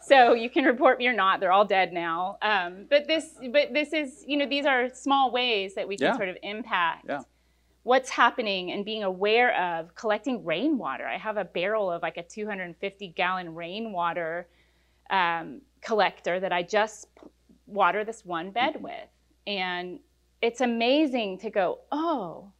[0.00, 1.38] so you can report me or not.
[1.38, 2.38] They're all dead now.
[2.42, 6.08] Um, but this, but this is, you know, these are small ways that we can
[6.08, 6.16] yeah.
[6.16, 7.06] sort of impact.
[7.08, 7.20] Yeah.
[7.84, 11.06] What's happening and being aware of collecting rainwater.
[11.06, 14.48] I have a barrel of like a 250 gallon rainwater
[15.12, 17.06] um, collector that I just
[17.66, 18.84] water this one bed mm-hmm.
[18.84, 19.08] with.
[19.46, 20.00] And
[20.40, 22.50] it's amazing to go, oh,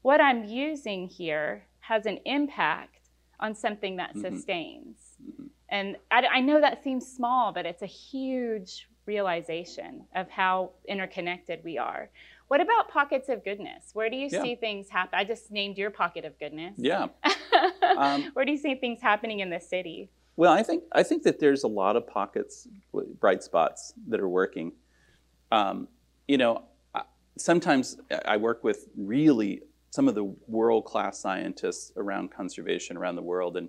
[0.00, 4.34] what I'm using here has an impact on something that mm-hmm.
[4.34, 4.96] sustains.
[5.22, 5.46] Mm-hmm.
[5.68, 11.60] And I, I, know that seems small, but it's a huge realization of how interconnected
[11.64, 12.10] we are.
[12.48, 13.90] What about pockets of goodness?
[13.94, 14.42] Where do you yeah.
[14.42, 15.18] see things happen?
[15.18, 16.74] I just named your pocket of goodness.
[16.76, 17.08] Yeah.
[17.96, 20.10] um, Where do you see things happening in the city?
[20.42, 22.66] Well, I think I think that there's a lot of pockets,
[23.20, 24.72] bright spots that are working.
[25.52, 25.86] Um,
[26.26, 26.64] you know,
[27.38, 33.22] sometimes I work with really some of the world class scientists around conservation around the
[33.22, 33.68] world, and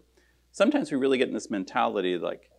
[0.52, 2.50] sometimes we really get in this mentality like,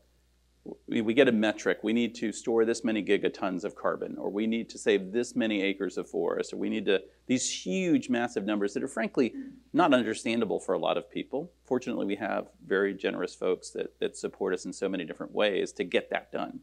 [0.86, 4.46] we, get a metric, we need to store this many gigatons of carbon, or we
[4.46, 8.44] need to save this many acres of forest, or we need to, these huge, massive
[8.44, 9.34] numbers that are frankly
[9.72, 11.52] not understandable for a lot of people.
[11.64, 15.72] Fortunately, we have very generous folks that, that support us in so many different ways
[15.72, 16.60] to get that done.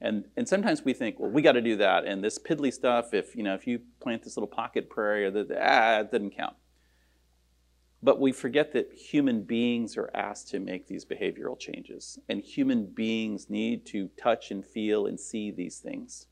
[0.00, 3.14] And, and sometimes we think, well, we got to do that, and this piddly stuff,
[3.14, 6.36] if, you know, if you plant this little pocket prairie, or the, ah, it doesn't
[6.36, 6.56] count.
[8.06, 12.86] But we forget that human beings are asked to make these behavioral changes, and human
[12.86, 16.28] beings need to touch and feel and see these things.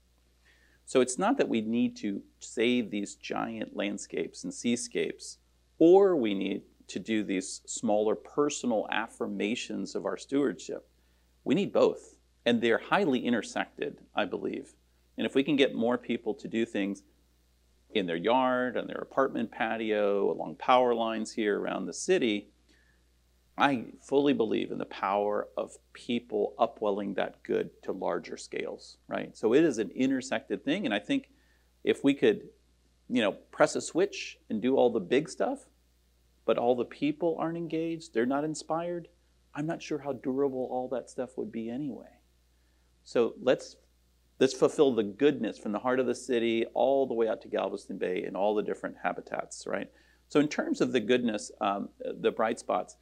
[0.87, 5.39] So it's not that we need to save these giant landscapes and seascapes,
[5.81, 10.89] or we need to do these smaller personal affirmations of our stewardship.
[11.43, 12.15] We need both,
[12.47, 14.75] and they're highly intersected, I believe.
[15.19, 17.03] And if we can get more people to do things
[17.97, 22.51] in their yard, on their apartment patio, along power lines here around the city,
[23.57, 29.37] I fully believe in the power of people upwelling that good to larger scales, right?
[29.37, 31.31] So it is an intersected thing, and I think
[31.85, 32.49] if we could,
[33.09, 35.67] you know, press a switch and do all the big stuff,
[36.45, 39.09] but all the people aren't engaged, they're not inspired,
[39.55, 42.19] I'm not sure how durable all that stuff would be anyway.
[43.05, 43.77] So let's
[44.41, 47.49] Let's fulfill the goodness from the heart of the city all the way out to
[47.49, 49.89] Galveston Bay and all the different habitats, right?
[50.29, 52.97] So, in terms of the goodness, um, the bright spots,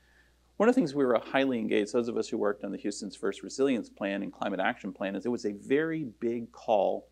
[0.58, 2.78] one of the things we were highly engaged, those of us who worked on the
[2.78, 7.08] Houston's first resilience plan and climate action plan, is it was a very big call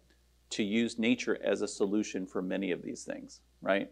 [0.50, 3.90] to use nature as a solution for many of these things, right?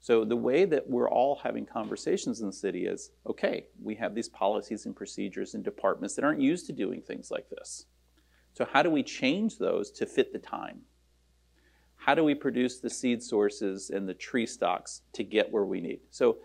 [0.00, 4.14] So the way that we're all having conversations in the city is, okay, we have
[4.14, 7.86] these policies and procedures and departments that aren't used to doing things like this.
[8.54, 10.82] So, how do we change those to fit the time?
[11.96, 15.80] How do we produce the seed sources and the tree stocks to get where we
[15.80, 16.00] need?
[16.10, 16.38] So,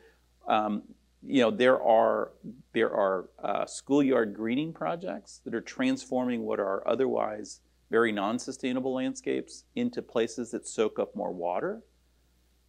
[0.48, 0.84] um,
[1.26, 2.32] you know, there are
[2.74, 9.64] there are uh, schoolyard greening projects that are transforming what are otherwise very non-sustainable landscapes
[9.76, 11.82] into places that soak up more water,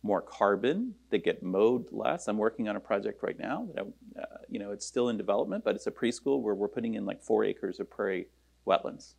[0.03, 2.27] more carbon, that get mowed less.
[2.27, 5.17] I'm working on a project right now that I, uh, you know it's still in
[5.17, 8.27] development, but it's a preschool where we're putting in like four acres of prairie
[8.67, 9.15] wetlands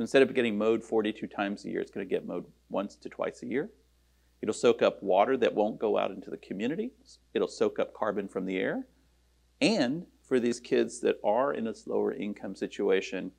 [0.00, 2.96] so instead of getting mowed 42 times a year, it's going to get mowed once
[2.96, 3.68] to twice a year.
[4.40, 6.92] It'll soak up water that won't go out into the community.
[7.34, 8.86] It'll soak up carbon from the air.
[9.60, 13.30] And for these kids that are in a lower income situation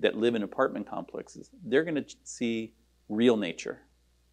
[0.00, 2.72] that live in apartment complexes, they're going to see
[3.08, 3.82] real nature.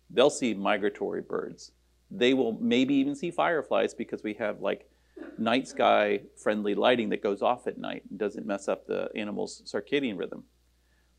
[0.10, 1.74] They'll see migratory birds.
[2.10, 4.90] They will maybe even see fireflies because we have like
[5.38, 9.62] night sky friendly lighting that goes off at night and doesn't mess up the animal's
[9.72, 10.44] circadian rhythm.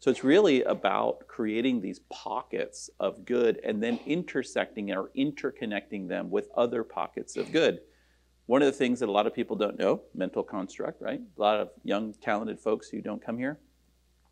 [0.01, 6.31] So it's really about creating these pockets of good and then intersecting or interconnecting them
[6.31, 7.81] with other pockets of good.
[8.47, 11.21] One of the things that a lot of people don't know, mental construct, right?
[11.21, 13.59] A lot of young, talented folks who don't come here,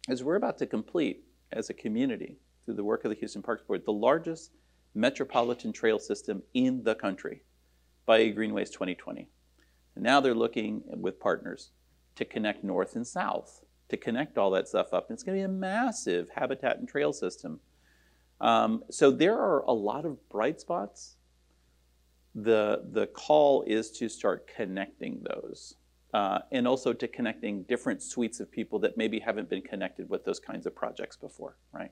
[0.09, 3.63] is we're about to complete as a community through the work of the Houston Parks
[3.63, 4.53] Board the largest
[4.95, 7.43] metropolitan trail system in the country
[8.07, 9.29] by Greenways 2020.
[9.97, 11.71] And now they're looking with partners
[12.15, 15.09] to connect north and south to connect all that stuff up.
[15.09, 17.61] And it's going to be a massive habitat and trail system.
[18.41, 21.17] Um, so there are a lot of bright spots.
[22.35, 25.77] The, the call is to start connecting those.
[26.15, 30.25] Uh, and also to connecting different suites of people that maybe haven't been connected with
[30.25, 31.91] those kinds of projects before, right?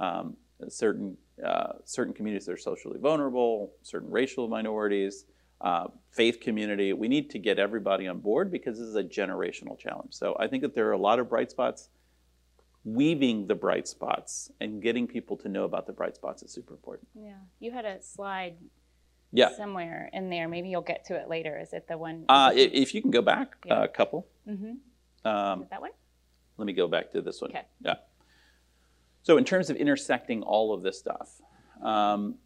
[0.00, 0.36] Um,
[0.68, 5.26] certain, uh, certain communities that are socially vulnerable, certain racial minorities,
[5.60, 6.92] uh, faith community.
[6.92, 10.14] We need to get everybody on board because this is a generational challenge.
[10.14, 11.88] So I think that there are a lot of bright spots.
[12.84, 16.72] Weaving the bright spots and getting people to know about the bright spots is super
[16.72, 17.08] important.
[17.16, 18.58] Yeah, you had a slide
[19.32, 19.48] yeah.
[19.56, 20.46] somewhere in there.
[20.46, 21.58] Maybe you'll get to it later.
[21.58, 22.26] Is it the one?
[22.28, 23.82] Uh, if you can go back yeah.
[23.82, 24.28] a couple.
[24.48, 25.28] Mm-hmm.
[25.28, 25.90] Um, that one?
[26.58, 27.50] Let me go back to this one.
[27.50, 27.64] Okay.
[27.84, 27.94] Yeah.
[29.22, 31.40] So in terms of intersecting all of this stuff,
[31.82, 32.36] um,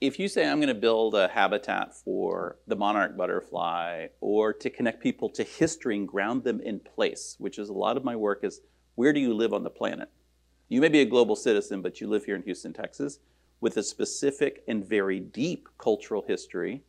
[0.00, 4.70] if you say I'm going to build a habitat for the monarch butterfly or to
[4.70, 8.14] connect people to history and ground them in place, which is a lot of my
[8.14, 8.60] work is
[8.94, 10.08] where do you live on the planet?
[10.68, 13.18] You may be a global citizen, but you live here in Houston, Texas,
[13.60, 16.82] with a specific and very deep cultural history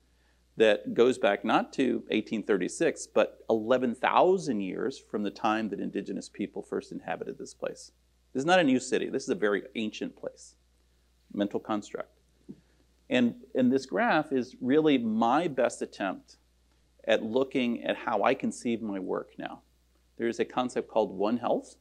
[0.57, 6.61] that goes back not to 1836, but 11,000 years from the time that indigenous people
[6.61, 7.91] first inhabited this place.
[8.33, 9.09] This is not a new city.
[9.09, 10.55] This is a very ancient place.
[11.33, 12.18] Mental construct.
[13.09, 16.37] And, and this graph is really my best attempt
[17.07, 19.61] at looking at how I conceive my work now.
[20.17, 21.75] There's a concept called One Health,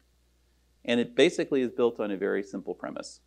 [0.85, 3.21] and it basically is built on a very simple premise.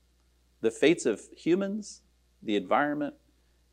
[0.62, 2.02] the fates of humans,
[2.44, 3.16] the environment,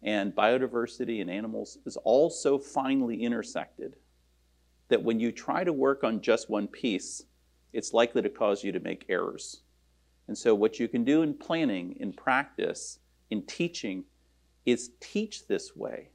[0.03, 3.97] and biodiversity and animals is all so finely intersected
[4.89, 7.25] that when you try to work on just one piece,
[7.73, 9.63] it's likely to cause you to make errors.
[10.29, 13.01] And so, what you can do in planning, in practice,
[13.31, 14.05] in teaching,
[14.67, 16.11] is teach this way.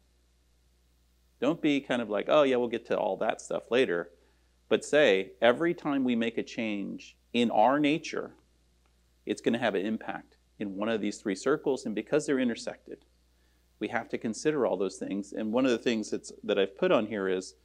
[1.41, 4.11] Don't be kind of like, oh, yeah, we'll get to all that stuff later.
[4.69, 8.31] But say, every time we make a change in our nature,
[9.25, 11.85] it's going to have an impact in one of these three circles.
[11.85, 13.05] And because they're intersected,
[13.79, 15.33] we have to consider all those things.
[15.33, 17.55] And one of the things that's, that I've put on here is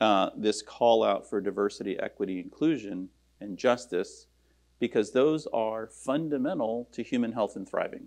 [0.00, 3.08] uh, this call out for diversity, equity, inclusion,
[3.40, 4.26] and justice,
[4.78, 8.06] because those are fundamental to human health and thriving.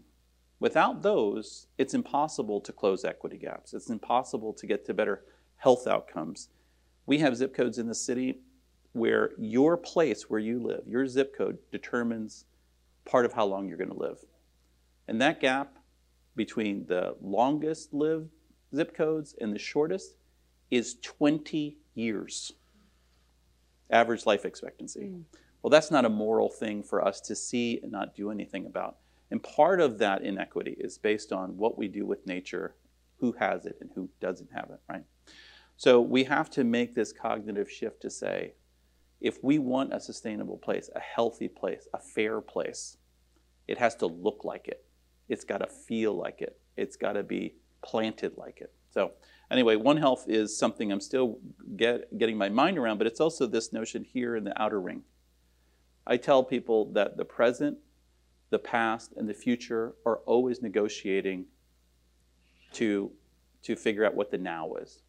[0.62, 3.74] Without those, it's impossible to close equity gaps.
[3.74, 5.24] It's impossible to get to better
[5.56, 6.50] health outcomes.
[7.08, 8.42] We have zip codes in the city
[8.92, 12.46] where your place where you live, your zip code, determines
[13.06, 14.20] part of how long you're going to live.
[15.08, 15.80] And that gap
[16.36, 18.30] between the longest lived
[18.76, 20.14] zip codes and the shortest
[20.70, 22.52] is 20 years
[23.90, 25.06] average life expectancy.
[25.06, 25.24] Mm.
[25.64, 28.98] Well, that's not a moral thing for us to see and not do anything about.
[29.32, 32.76] And part of that inequity is based on what we do with nature,
[33.20, 35.06] who has it and who doesn't have it, right?
[35.78, 38.54] So we have to make this cognitive shift to say,
[39.22, 42.98] if we want a sustainable place, a healthy place, a fair place,
[43.68, 44.84] it has to look like it.
[45.30, 46.60] It's got to feel like it.
[46.76, 48.74] It's got to be planted like it.
[48.90, 49.14] So
[49.50, 51.40] anyway, One Health is something I'm still
[51.78, 55.04] get, getting my mind around, but it's also this notion here in the outer ring.
[56.06, 57.78] I tell people that the present,
[58.52, 61.46] the past, and the future are always negotiating
[62.74, 63.12] to,
[63.64, 65.02] to figure out what the now is.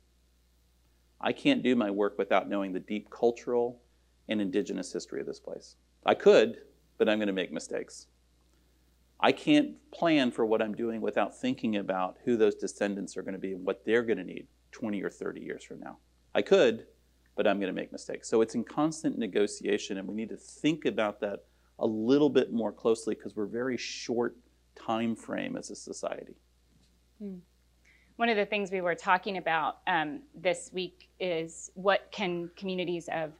[1.20, 3.80] I can't do my work without knowing the deep cultural
[4.28, 5.76] and indigenous history of this place.
[6.06, 6.58] I could,
[6.98, 8.06] but I'm going to make mistakes.
[9.20, 13.34] I can't plan for what I'm doing without thinking about who those descendants are going
[13.34, 15.98] to be and what they're going to need 20 or 30 years from now.
[16.34, 16.86] I could,
[17.36, 18.28] but I'm going to make mistakes.
[18.28, 21.44] So it's in constant negotiation, and we need to think about that
[21.82, 24.36] a little bit more closely because we're very short
[24.74, 26.36] time frame as a society.
[27.18, 27.36] Hmm.
[28.16, 33.08] One of the things we were talking about um, this week is what can communities
[33.12, 33.32] of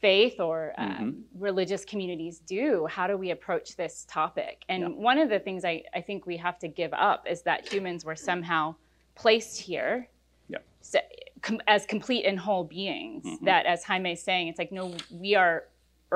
[0.00, 1.42] faith or um, mm-hmm.
[1.42, 2.86] religious communities do?
[2.90, 4.64] How do we approach this topic?
[4.68, 4.88] And yeah.
[4.88, 8.04] one of the things I, I think we have to give up is that humans
[8.04, 8.74] were somehow
[9.14, 10.08] placed here
[10.48, 10.58] yeah.
[10.80, 10.98] so,
[11.42, 13.24] com- as complete and whole beings.
[13.24, 13.44] Mm-hmm.
[13.44, 15.64] That, as Jaime is saying, it's like, no, we are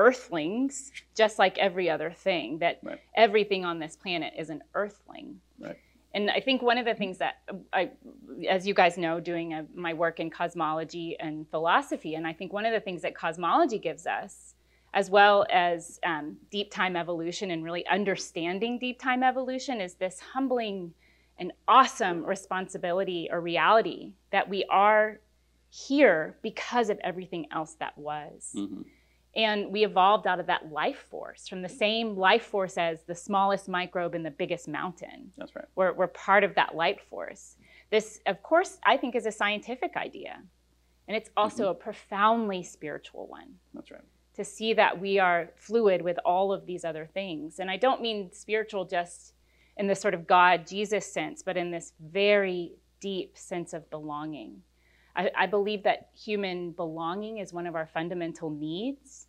[0.01, 2.99] earthlings just like every other thing, that right.
[3.15, 5.39] everything on this planet is an earthling.
[5.59, 5.77] Right.
[6.13, 7.35] And I think one of the things that
[7.71, 7.91] I,
[8.49, 12.51] as you guys know, doing a, my work in cosmology and philosophy, and I think
[12.51, 14.55] one of the things that cosmology gives us,
[14.93, 20.19] as well as um, deep time evolution and really understanding deep time evolution, is this
[20.33, 20.93] humbling
[21.37, 25.19] and awesome responsibility or reality that we are
[25.69, 28.51] here because of everything else that was.
[28.55, 28.81] Mm-hmm.
[29.35, 33.15] And we evolved out of that life force, from the same life force as the
[33.15, 35.31] smallest microbe in the biggest mountain.
[35.37, 35.65] That's right.
[35.75, 37.55] We're, we're part of that life force.
[37.91, 40.41] This, of course, I think is a scientific idea.
[41.07, 41.71] And it's also mm-hmm.
[41.71, 43.55] a profoundly spiritual one.
[43.73, 44.01] That's right.
[44.35, 47.59] To see that we are fluid with all of these other things.
[47.59, 49.33] And I don't mean spiritual just
[49.77, 54.61] in the sort of God Jesus sense, but in this very deep sense of belonging.
[55.15, 59.27] I, I believe that human belonging is one of our fundamental needs.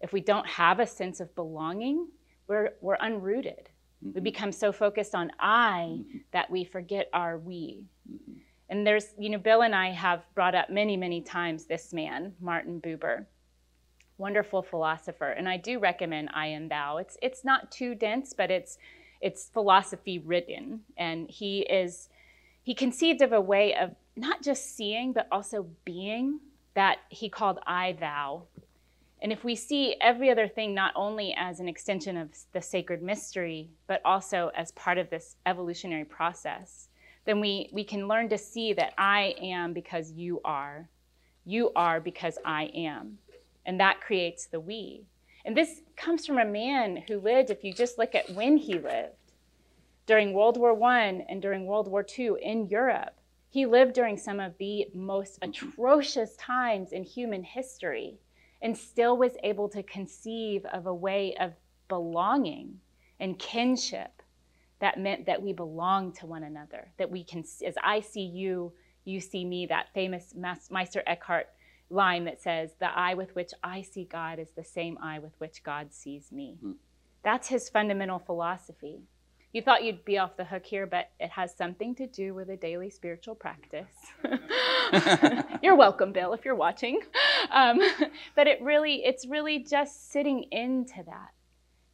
[0.00, 2.08] If we don't have a sense of belonging,
[2.46, 3.66] we're, we're unrooted.
[4.04, 4.12] Mm-hmm.
[4.14, 6.18] We become so focused on I mm-hmm.
[6.32, 7.84] that we forget our we.
[8.10, 8.38] Mm-hmm.
[8.70, 12.32] And there's, you know, Bill and I have brought up many, many times this man,
[12.40, 13.26] Martin Buber,
[14.18, 15.30] wonderful philosopher.
[15.30, 16.98] And I do recommend I and Thou.
[16.98, 18.78] It's, it's not too dense, but it's,
[19.20, 20.80] it's philosophy written.
[20.96, 22.08] And he is,
[22.62, 26.40] he conceived of a way of not just seeing, but also being
[26.74, 28.44] that he called I thou.
[29.22, 33.02] And if we see every other thing not only as an extension of the sacred
[33.02, 36.88] mystery, but also as part of this evolutionary process,
[37.24, 40.88] then we, we can learn to see that I am because you are.
[41.46, 43.18] You are because I am.
[43.64, 45.06] And that creates the we.
[45.46, 48.74] And this comes from a man who lived, if you just look at when he
[48.74, 49.14] lived,
[50.06, 53.14] during World War I and during World War II in Europe
[53.54, 58.18] he lived during some of the most atrocious times in human history
[58.60, 61.52] and still was able to conceive of a way of
[61.86, 62.80] belonging
[63.20, 64.22] and kinship
[64.80, 68.72] that meant that we belong to one another, that we can, as I see you,
[69.04, 70.34] you see me, that famous
[70.68, 71.46] Meister Eckhart
[71.90, 75.34] line that says, The eye with which I see God is the same eye with
[75.38, 76.58] which God sees me.
[76.60, 76.74] Mm.
[77.22, 79.02] That's his fundamental philosophy.
[79.54, 82.48] You thought you'd be off the hook here, but it has something to do with
[82.50, 83.94] a daily spiritual practice.
[85.62, 87.00] you're welcome, Bill, if you're watching.
[87.52, 87.78] Um,
[88.34, 91.30] but it really, it's really just sitting into that,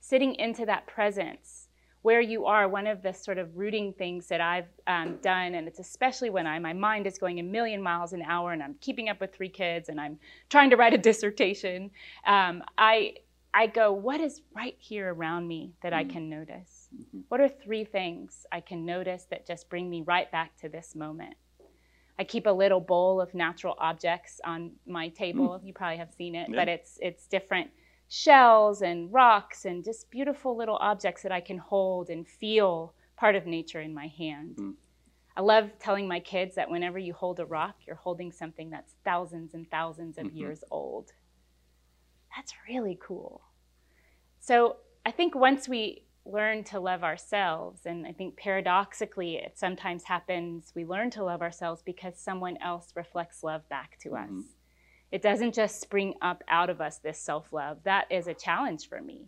[0.01, 1.69] sitting into that presence
[2.01, 2.67] where you are.
[2.67, 6.47] One of the sort of rooting things that I've um, done, and it's especially when
[6.47, 9.35] I, my mind is going a million miles an hour, and I'm keeping up with
[9.35, 11.91] three kids, and I'm trying to write a dissertation.
[12.27, 13.17] Um, I
[13.53, 16.13] I go, what is right here around me that I mm-hmm.
[16.13, 16.89] can notice?
[16.95, 17.21] Mm-hmm.
[17.29, 20.95] What are three things I can notice that just bring me right back to this
[20.95, 21.35] moment?
[22.19, 25.59] I keep a little bowl of natural objects on my table.
[25.59, 25.67] Mm.
[25.67, 26.57] You probably have seen it, yeah.
[26.57, 27.71] but it's it's different
[28.09, 33.37] shells and rocks and just beautiful little objects that I can hold and feel part
[33.37, 34.57] of nature in my hand.
[34.57, 34.75] Mm.
[35.37, 38.97] I love telling my kids that whenever you hold a rock, you're holding something that's
[39.03, 40.37] thousands and thousands of mm-hmm.
[40.37, 41.13] years old
[42.35, 43.43] that's really cool.
[44.41, 50.05] So I think once we learn to love ourselves, and I think paradoxically it sometimes
[50.05, 54.39] happens, we learn to love ourselves because someone else reflects love back to mm-hmm.
[54.41, 54.45] us.
[55.11, 57.79] It doesn't just spring up out of us, this self love.
[57.85, 59.27] That is a challenge for me.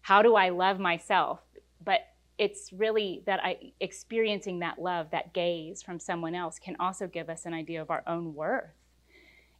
[0.00, 1.40] How do I love myself?
[1.84, 2.00] But
[2.38, 7.28] it's really that I experiencing that love, that gaze from someone else can also give
[7.28, 8.70] us an idea of our own worth.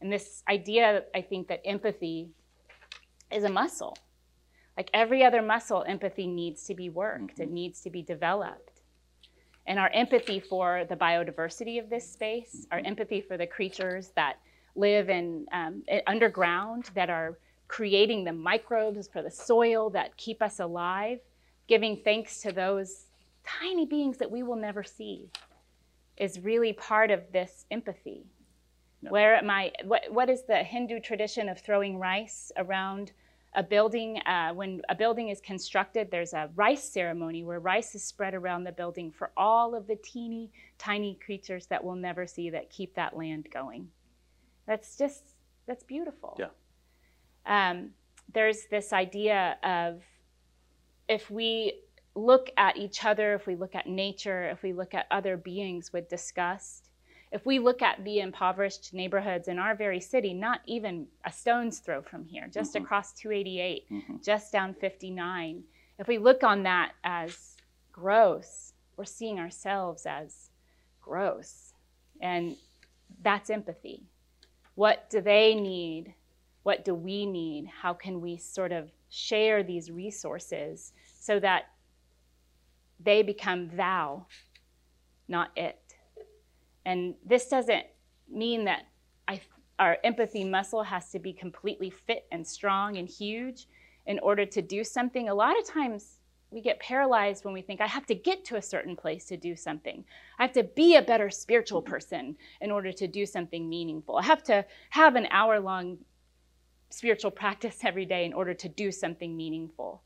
[0.01, 2.31] And this idea, I think that empathy
[3.31, 3.97] is a muscle.
[4.77, 7.43] Like every other muscle, empathy needs to be worked, mm-hmm.
[7.43, 8.81] it needs to be developed.
[9.67, 14.39] And our empathy for the biodiversity of this space, our empathy for the creatures that
[14.77, 20.59] live in um, underground, that are creating the microbes for the soil that keep us
[20.59, 21.19] alive,
[21.67, 23.07] giving thanks to those
[23.45, 25.29] tiny beings that we will never see,
[26.17, 28.25] is really part of this empathy.
[29.01, 29.73] Where am I?
[29.85, 33.13] What, what is the Hindu tradition of throwing rice around
[33.55, 34.19] a building?
[34.27, 38.65] Uh, when a building is constructed, there's a rice ceremony where rice is spread around
[38.65, 42.95] the building for all of the teeny tiny creatures that we'll never see that keep
[42.95, 43.89] that land going.
[44.67, 45.35] That's just,
[45.67, 46.39] that's beautiful.
[46.39, 46.51] Yeah.
[47.47, 47.91] Um,
[48.35, 50.03] there's this idea of
[51.09, 51.81] if we
[52.15, 55.93] look at each other, if we look at nature, if we look at other beings
[55.93, 56.88] with disgust,
[57.31, 61.79] if we look at the impoverished neighborhoods in our very city, not even a stone's
[61.79, 62.85] throw from here, just mm-hmm.
[62.85, 64.17] across 288, mm-hmm.
[64.25, 65.63] just down 59,
[65.99, 67.57] if we look on that as
[67.93, 70.51] gross, we're seeing ourselves as
[71.01, 71.75] gross.
[72.21, 72.57] And
[73.23, 74.05] that's empathy.
[74.75, 76.15] What do they need?
[76.63, 77.67] What do we need?
[77.67, 81.65] How can we sort of share these resources so that
[83.01, 84.27] they become thou,
[85.29, 85.88] not it?
[86.89, 87.85] And this doesn't
[88.33, 88.87] mean that
[89.29, 89.43] I,
[89.79, 93.69] our empathy muscle has to be completely fit and strong and huge
[94.07, 95.29] in order to do something.
[95.29, 96.21] A lot of times
[96.51, 99.37] we get paralyzed when we think, I have to get to a certain place to
[99.37, 100.03] do something.
[100.39, 104.17] I have to be a better spiritual person in order to do something meaningful.
[104.17, 105.99] I have to have an hour long
[106.89, 110.01] spiritual practice every day in order to do something meaningful.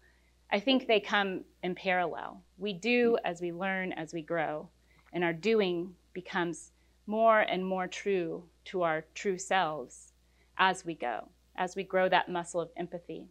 [0.51, 2.43] I think they come in parallel.
[2.59, 4.69] We do as we learn, as we grow,
[5.13, 6.72] and our doing becomes
[7.07, 10.13] more and more true to our true selves
[10.59, 13.27] as we go, as we grow that muscle of empathy.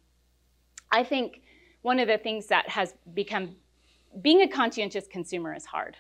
[0.91, 1.41] I think
[1.81, 3.55] one of the things that has become
[4.21, 5.95] being a conscientious consumer is hard.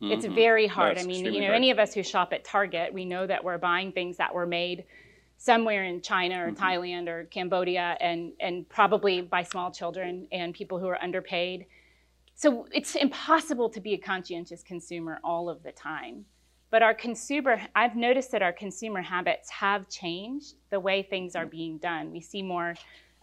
[0.00, 0.12] Mm-hmm.
[0.12, 0.98] It's very hard.
[0.98, 1.56] I mean, you know, hard.
[1.56, 4.46] any of us who shop at Target, we know that we're buying things that were
[4.46, 4.84] made
[5.36, 6.62] somewhere in China or mm-hmm.
[6.62, 11.66] Thailand or Cambodia and, and probably by small children and people who are underpaid.
[12.34, 16.24] So it's impossible to be a conscientious consumer all of the time.
[16.70, 21.46] But our consumer, I've noticed that our consumer habits have changed the way things are
[21.46, 22.12] being done.
[22.12, 22.74] We see more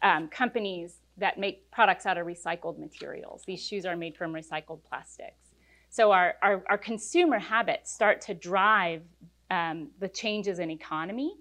[0.03, 3.43] um, companies that make products out of recycled materials.
[3.47, 5.53] These shoes are made from recycled plastics.
[5.89, 9.01] So our, our, our consumer habits start to drive
[9.49, 11.35] um, the changes in economy.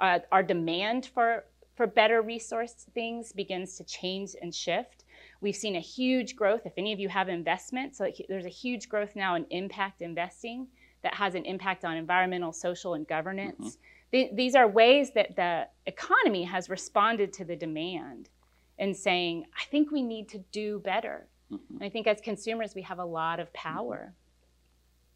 [0.00, 1.44] Uh, our demand for,
[1.76, 5.04] for better resource things begins to change and shift.
[5.40, 6.62] We've seen a huge growth.
[6.64, 10.66] If any of you have investments, so there's a huge growth now in impact investing
[11.06, 13.76] that has an impact on environmental, social, and governance.
[13.76, 14.10] Mm-hmm.
[14.10, 18.28] Th- these are ways that the economy has responded to the demand
[18.76, 21.28] and saying, I think we need to do better.
[21.52, 21.80] Mm-hmm.
[21.80, 24.14] I think as consumers, we have a lot of power.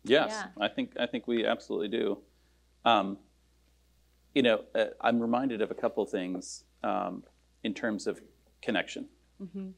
[0.05, 0.65] Yes, yeah.
[0.65, 2.19] I think I think we absolutely do.
[2.85, 3.19] Um,
[4.33, 7.25] you know, uh, I'm reminded of a couple of things um,
[7.65, 8.21] in terms of
[8.63, 9.09] connection.
[9.43, 9.71] Mm-hmm.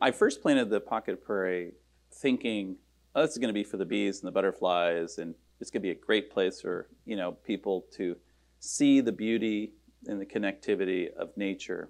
[0.00, 1.72] I first planted the pocket prairie
[2.12, 2.76] thinking,
[3.14, 5.82] oh, this is going to be for the bees and the butterflies, and it's going
[5.82, 8.16] to be a great place for you know people to
[8.60, 9.72] see the beauty
[10.06, 11.88] and the connectivity of nature.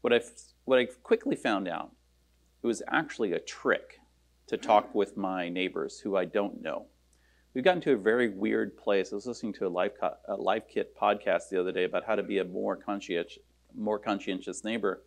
[0.00, 0.20] What I
[0.64, 1.92] what I quickly found out
[2.62, 4.00] it was actually a trick
[4.46, 4.98] to talk hmm.
[4.98, 6.86] with my neighbors who I don't know.
[7.54, 9.12] We've gotten to a very weird place.
[9.12, 9.92] I was listening to a Life,
[10.28, 13.42] a Life Kit podcast the other day about how to be a more conscientious,
[13.76, 15.02] more conscientious neighbor.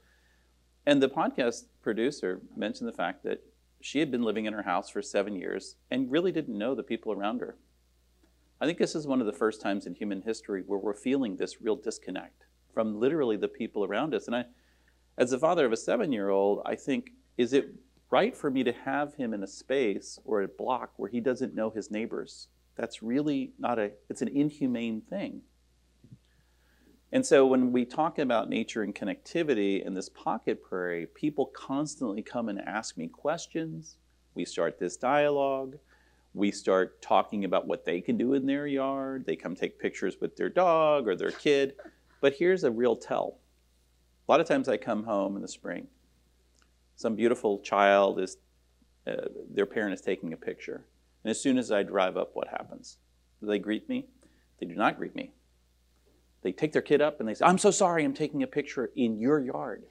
[0.85, 3.41] And the podcast producer mentioned the fact that
[3.83, 6.81] she had been living in her house for seven years and really didn't know the
[6.81, 7.57] people around her.
[8.61, 11.35] I think this is one of the first times in human history where we're feeling
[11.35, 14.27] this real disconnect from literally the people around us.
[14.27, 14.45] And I,
[15.17, 17.73] as the father of a seven year old, I think, is it
[18.09, 21.53] right for me to have him in a space or a block where he doesn't
[21.53, 22.47] know his neighbors?
[22.77, 25.41] That's really not a, it's an inhumane thing.
[27.13, 32.23] And so when we talk about nature and connectivity in this pocket prairie, people constantly
[32.23, 33.97] come and ask me questions.
[34.33, 35.77] We start this dialogue.
[36.33, 39.27] We start talking about what they can do in their yard.
[39.27, 41.75] They come take pictures with their dog or their kid.
[42.19, 43.37] But here's a real tell.
[44.27, 45.85] A lot of times I come home in the spring.
[46.95, 48.37] Some beautiful child is,
[49.05, 50.87] uh, their parent is taking a picture.
[51.23, 52.97] And as soon as I drive up, what happens?
[53.39, 54.07] Do they greet me?
[54.59, 55.31] They do not greet me.
[56.43, 58.91] They take their kid up and they say, I'm so sorry, I'm taking a picture
[58.95, 59.83] in your yard.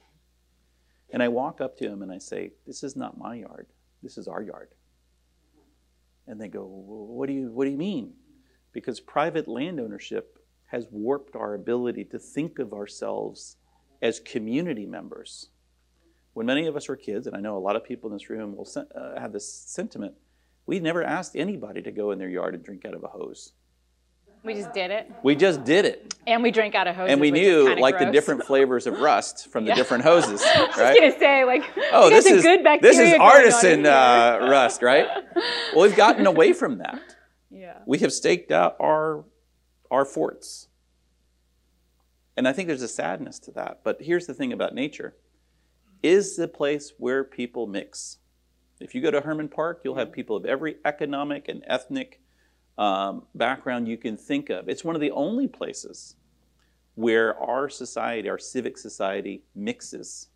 [1.11, 3.67] And I walk up to them and I say, This is not my yard.
[4.01, 4.69] This is our yard.
[6.27, 8.13] And they go, What do you, what do you mean?
[8.71, 13.57] Because private land ownership has warped our ability to think of ourselves
[14.01, 15.49] as community members.
[16.33, 18.29] When many of us were kids, and I know a lot of people in this
[18.29, 20.15] room will uh, have this sentiment,
[20.65, 23.53] we never asked anybody to go in their yard and drink out of a hose.
[24.43, 25.09] We just did it.
[25.23, 26.15] We just did it.
[26.27, 27.13] And we drank out of hoses.
[27.13, 28.07] And we knew like gross.
[28.07, 29.75] the different flavors of rust from the yeah.
[29.75, 30.41] different hoses.
[30.41, 30.55] Right?
[30.77, 31.63] I was gonna say like
[31.93, 35.07] oh this is good this is artisan uh, rust right?
[35.73, 37.01] Well we've gotten away from that.
[37.49, 37.79] Yeah.
[37.85, 39.23] We have staked out our
[39.89, 40.67] our forts.
[42.35, 43.81] And I think there's a sadness to that.
[43.83, 45.15] But here's the thing about nature
[46.01, 48.17] is the place where people mix.
[48.81, 52.19] If you go to Hermann Park, you'll have people of every economic and ethnic
[52.77, 54.67] um, background you can think of.
[54.67, 56.15] It's one of the only places
[56.95, 60.29] where our society, our civic society, mixes.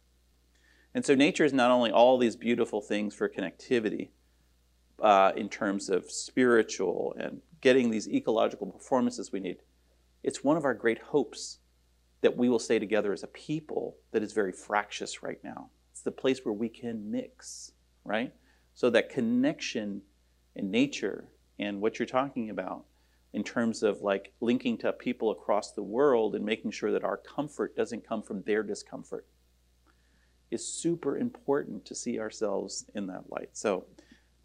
[0.93, 4.09] And so nature is not only all these beautiful things for connectivity
[5.01, 9.57] uh, in terms of spiritual and getting these ecological performances we need,
[10.23, 11.59] it's one of our great hopes
[12.21, 15.69] that we will stay together as a people that is very fractious right now.
[15.91, 17.71] It's the place where we can mix,
[18.03, 18.33] right?
[18.73, 20.01] So that connection
[20.55, 21.25] in nature
[21.60, 22.86] and what you're talking about
[23.34, 27.18] in terms of like linking to people across the world and making sure that our
[27.18, 29.26] comfort doesn't come from their discomfort
[30.49, 33.49] is super important to see ourselves in that light.
[33.51, 33.86] So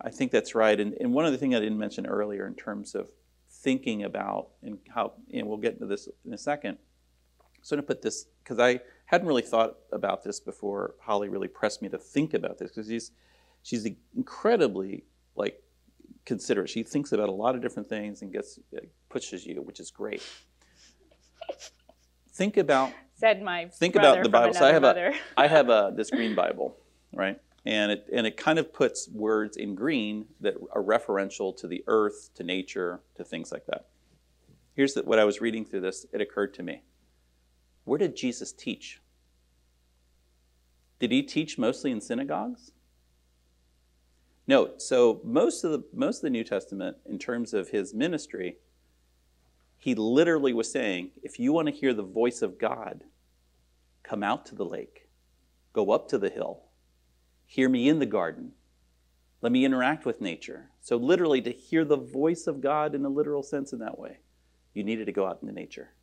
[0.01, 0.79] I think that's right.
[0.79, 3.11] And, and one other thing I didn't mention earlier in terms of
[3.49, 6.79] thinking about and how, and we'll get into this in a second.
[7.63, 11.29] So I'm going to put this, because I hadn't really thought about this before Holly
[11.29, 13.13] really pressed me to think about this, because she's,
[13.63, 13.87] she's
[14.17, 15.05] incredibly
[15.37, 15.63] like
[16.25, 16.69] considerate.
[16.69, 18.59] She thinks about a lot of different things and gets
[19.09, 20.23] pushes you, which is great.
[22.33, 24.55] think about said my think about the Bible.
[24.55, 25.15] So I have mother.
[25.37, 26.77] a I have a this green Bible,
[27.13, 27.41] right?
[27.65, 31.85] And it and it kind of puts words in green that are referential to the
[31.87, 33.87] earth, to nature, to things like that.
[34.75, 36.07] Here's the, what I was reading through this.
[36.13, 36.83] It occurred to me.
[37.85, 39.01] Where did Jesus teach?
[40.99, 42.71] Did he teach mostly in synagogues?
[44.47, 48.57] Note, so most of the most of the New Testament, in terms of his ministry,
[49.77, 53.05] he literally was saying, if you want to hear the voice of God,
[54.03, 55.09] come out to the lake,
[55.73, 56.65] go up to the hill,
[57.47, 58.53] hear me in the garden,
[59.43, 60.71] let me interact with nature.
[60.81, 64.19] So literally, to hear the voice of God in a literal sense in that way,
[64.75, 65.95] you needed to go out into nature.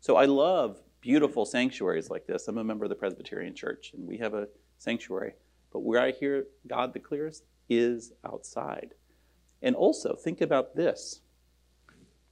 [0.00, 2.48] So I love beautiful sanctuaries like this.
[2.48, 5.34] I'm a member of the Presbyterian Church, and we have a sanctuary.
[5.72, 8.94] But where I hear God the clearest is outside.
[9.62, 11.20] And also, think about this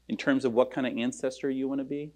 [0.09, 2.13] in terms of what kind of ancestor you want to be.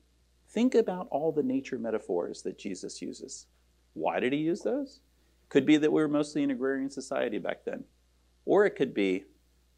[0.49, 3.47] Think about all the nature metaphors that Jesus uses.
[3.95, 5.01] Why did he use those?
[5.49, 7.85] Could be that we were mostly an agrarian society back then.
[8.45, 9.25] Or it could be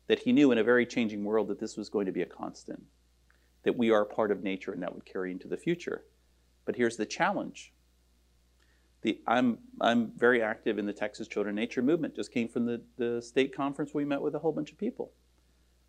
[0.07, 2.27] that he knew in a very changing world that this was going to be a
[2.27, 2.83] constant,
[3.65, 6.05] that we are part of nature and that would carry into the future.
[6.65, 7.73] But here's the challenge
[9.07, 12.17] the, I'm, I'm very active in the Texas Children Nature Movement.
[12.17, 15.13] Just came from the, the state conference we met with a whole bunch of people.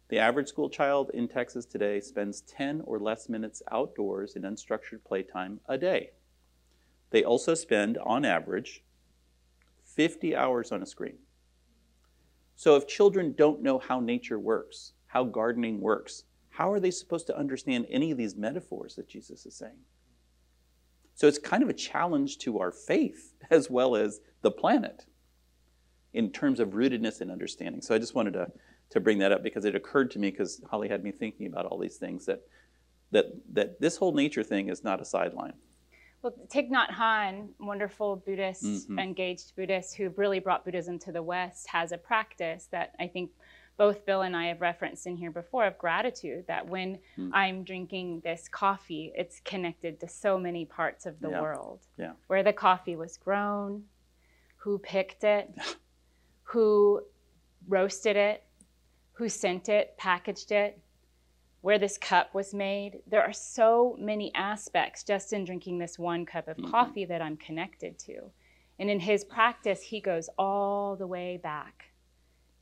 [0.09, 5.03] The average school child in Texas today spends 10 or less minutes outdoors in unstructured
[5.03, 6.11] playtime a day.
[7.09, 8.83] They also spend, on average,
[9.83, 11.17] 50 hours on a screen.
[12.55, 17.25] So if children don't know how nature works, how gardening works, how are they supposed
[17.27, 19.79] to understand any of these metaphors that Jesus is saying?
[21.17, 25.05] So it's kind of a challenge to our faith as well as the planet.
[26.13, 27.81] in terms of rootedness and understanding.
[27.81, 28.47] So I just wanted to
[28.91, 31.65] to bring that up because it occurred to me because Holly had me thinking about
[31.65, 32.39] all these things that
[33.11, 35.53] that that this whole nature thing is not a sideline.
[36.21, 38.99] Well, Thich Nhat Hanh, wonderful Buddhist, Mhm.
[38.99, 43.31] engaged Buddhist who really brought Buddhism to the West, has a practice that I think
[43.77, 46.45] both Bill and I have referenced in here before of gratitude.
[46.47, 47.29] That when Mm.
[47.33, 51.41] I'm drinking this coffee, it's connected to so many parts of the Yeah.
[51.41, 51.85] world.
[51.97, 52.13] Yeah.
[52.27, 53.87] Where the coffee was grown,
[54.57, 55.49] who picked it,
[56.43, 57.03] who
[57.67, 58.43] roasted it,
[59.13, 60.79] who sent it, packaged it,
[61.61, 63.01] where this cup was made.
[63.07, 66.71] There are so many aspects just in drinking this one cup of Mhm.
[66.71, 68.31] coffee that I'm connected to.
[68.79, 71.86] And in his practice, he goes all the way back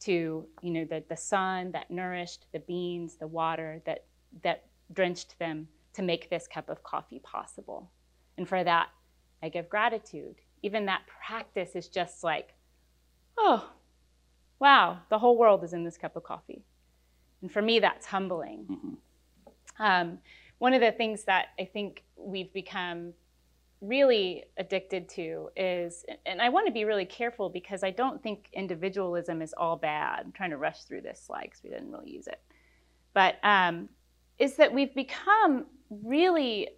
[0.05, 4.05] to, you know, the, the sun that nourished the beans, the water that
[4.43, 7.89] that drenched them to make this cup of coffee possible.
[8.37, 8.89] And for that,
[9.41, 10.35] I give gratitude.
[10.61, 12.53] Even that practice is just like,
[13.37, 13.69] oh,
[14.59, 16.63] wow, the whole world is in this cup of coffee.
[17.41, 18.65] And for me, that's humbling.
[18.69, 18.97] Mhm.
[19.79, 20.19] Um,
[20.57, 23.13] one of the things that I think we've become
[23.87, 28.49] really addicted to is, and I want to be really careful because I don't think
[28.53, 30.25] individualism is all bad.
[30.25, 32.41] I'm trying to rush through this slide because we didn't really use it.
[33.13, 33.89] But um,
[34.39, 36.69] is that we've become really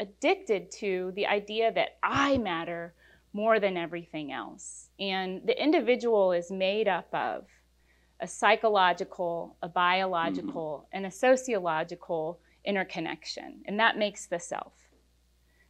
[0.00, 2.94] addicted to the idea that I matter
[3.32, 4.90] more than everything else.
[4.98, 7.46] And the individual is made up of
[8.20, 13.60] a psychological, a biological, and a sociological interconnection.
[13.66, 14.72] And that makes the self.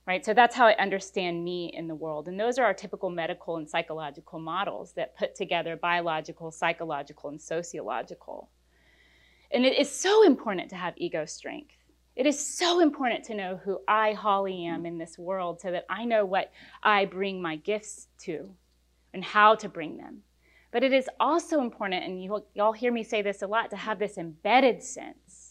[0.06, 0.24] Right?
[0.24, 2.28] So that's how I understand me in the world.
[2.28, 7.40] And those are our typical medical and psychological models that put together biological, psychological, and
[7.40, 8.50] sociological.
[9.50, 11.74] And it is so important to have ego strength.
[12.16, 15.86] It is so important to know who I, Holly, am in this world so that
[15.88, 16.52] I know what
[16.82, 18.54] I bring my gifts to
[19.12, 20.22] and how to bring them.
[20.70, 23.76] But it is also important, and you, y'all hear me say this a lot, to
[23.76, 25.43] have this embedded sense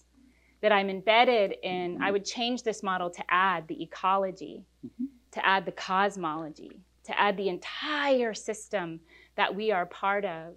[0.64, 2.02] that I'm embedded in.
[2.02, 5.08] I would change this model to add the ecology, Mhm.
[5.32, 9.02] to add the cosmology, to add the entire system
[9.36, 10.56] that we are part of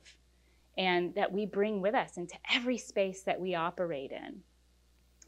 [0.79, 4.45] and that we bring with us into every space that we operate in.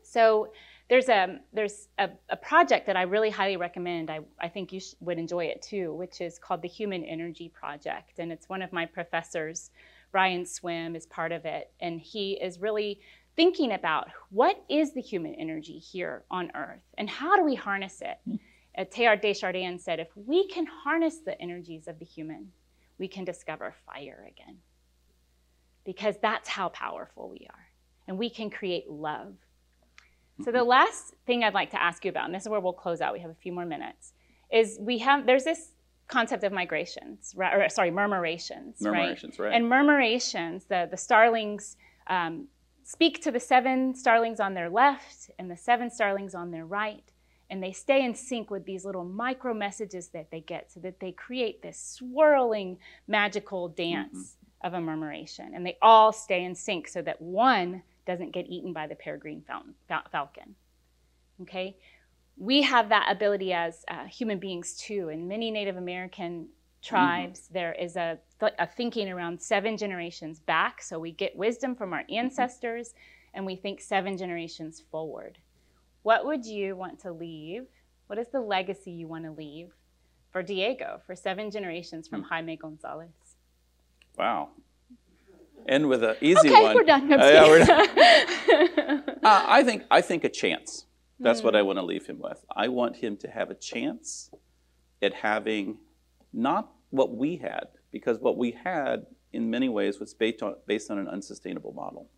[0.04, 0.52] So
[0.88, 4.10] there's a there's a, a project that I really highly recommend.
[4.10, 7.48] I, I think you sh- would enjoy it too, which is called the Human Energy
[7.48, 9.70] Project, and it's one of my professors,
[10.12, 13.00] Brian Swimme, is part of it, and he is really
[13.38, 18.02] thinking about what is the human energy here on Earth and how do we harness
[18.02, 18.18] it.
[18.76, 22.50] Uh, Teilhard de Chardin said, if we can harness the energies of the human,
[22.98, 24.56] we can discover fire again.
[25.84, 27.66] Because that's how powerful we are.
[28.08, 29.34] And we can create love.
[30.44, 32.72] So the last thing I'd like to ask you about, and this is where we'll
[32.72, 34.14] close out, we have a few more minutes,
[34.52, 35.72] is we have there's this
[36.08, 38.94] concept of migrations, right, or sorry, murmurations, right?
[38.94, 39.52] Murmurations, right?
[39.52, 41.76] And murmurations, the, the starlings
[42.08, 42.46] um,
[42.88, 47.12] speak to the seven starlings on their left and the seven starlings on their right,
[47.50, 50.98] and they stay in sync with these little micro messages that they get so that
[50.98, 55.52] they create this swirling magical dance of a murmuration.
[55.54, 59.42] And they all stay in sync so that one doesn't get eaten by the peregrine
[59.46, 59.74] fountain,
[60.10, 60.54] falcon.
[61.42, 61.76] Okay?
[62.38, 65.10] We have that ability as uh, human beings too.
[65.10, 66.48] and many Native American
[66.82, 70.82] tribes, there is a, th- a thinking around seven generations back.
[70.82, 72.94] So we get wisdom from our ancestors
[73.34, 75.38] and we think seven generations forward.
[76.02, 77.66] What would you want to leave?
[78.06, 79.72] What is the legacy you want to leave
[80.32, 83.08] for Diego, for seven generations from Jaime Gonzalez?
[84.16, 84.48] wow.
[85.68, 86.74] End with an easy okay, one.
[86.76, 87.12] we're done.
[87.12, 89.02] Uh, yeah, we're done.
[89.22, 90.86] Uh, I think I think a chance.
[91.20, 91.46] That's Hmm.
[91.46, 92.42] what I want to leave him with.
[92.54, 94.30] I want him to have a chance
[95.02, 95.78] at having
[96.32, 100.90] not what we had, because what we had in many ways was based on based
[100.90, 102.08] on an unsustainable model.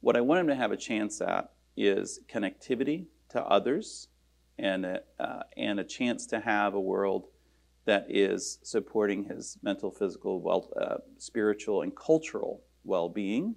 [0.00, 4.08] What I want him to have a chance at is connectivity to others,
[4.58, 7.26] and a, uh, and a chance to have a world
[7.84, 13.54] that is supporting his mental, physical, well, uh, spiritual, and cultural well-being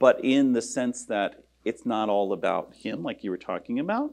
[0.00, 4.12] but in the sense that it's not all about him, like you were talking about.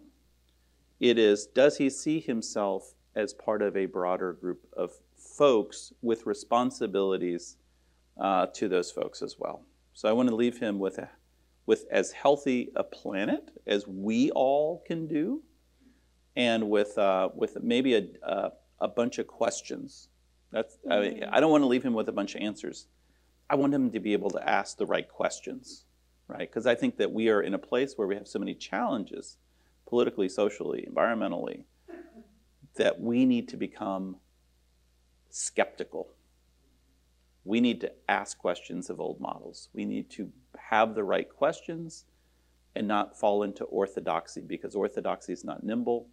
[0.99, 6.25] It is, does he see himself as part of a broader group of folks with
[6.25, 7.57] responsibilities
[8.21, 9.63] uh, to those folks as well?
[9.93, 11.09] So I want to leave him with a,
[11.65, 15.41] with as healthy a planet as we all can do,
[16.35, 20.09] and with uh, with maybe a, a a bunch of questions.
[20.51, 22.87] That's I, mean, I don't want to leave him with a bunch of answers.
[23.49, 25.85] I want him to be able to ask the right questions,
[26.27, 26.47] right?
[26.49, 29.37] Because I think that we are in a place where we have so many challenges,
[29.87, 31.63] politically, socially, environmentally,
[32.77, 34.17] that we need to become
[35.29, 36.09] skeptical
[37.47, 39.69] we need to ask questions of old models.
[39.73, 42.03] We need to have the right questions
[42.75, 46.09] and not fall into orthodoxy because orthodoxy is not nimble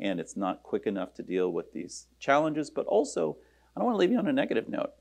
[0.00, 2.70] and it's not quick enough to deal with these challenges.
[2.70, 3.36] But also,
[3.76, 4.92] I don't want to leave you on a negative note.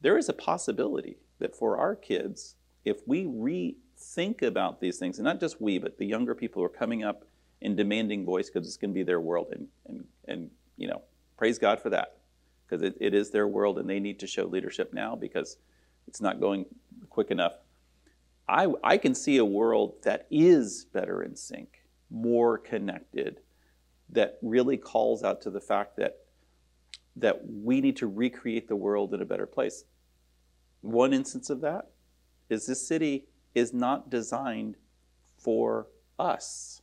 [0.00, 5.24] There is a possibility that for our kids, if we rethink about these things, and
[5.24, 7.24] not just we, but the younger people who are coming up
[7.60, 11.02] and demanding voice because it's going to be their world, and, and, and you know,
[11.36, 12.18] praise God for that
[12.66, 15.58] because it, it is their world and they need to show leadership now because
[16.08, 16.66] it's not going
[17.10, 17.52] quick enough.
[18.48, 23.40] I, I can see a world that is better in sync, more connected,
[24.10, 26.18] that really calls out to the fact that
[27.16, 29.84] that we need to recreate the world in a better place.
[30.80, 31.90] One instance of that
[32.48, 34.76] is this city is not designed
[35.36, 36.80] for us.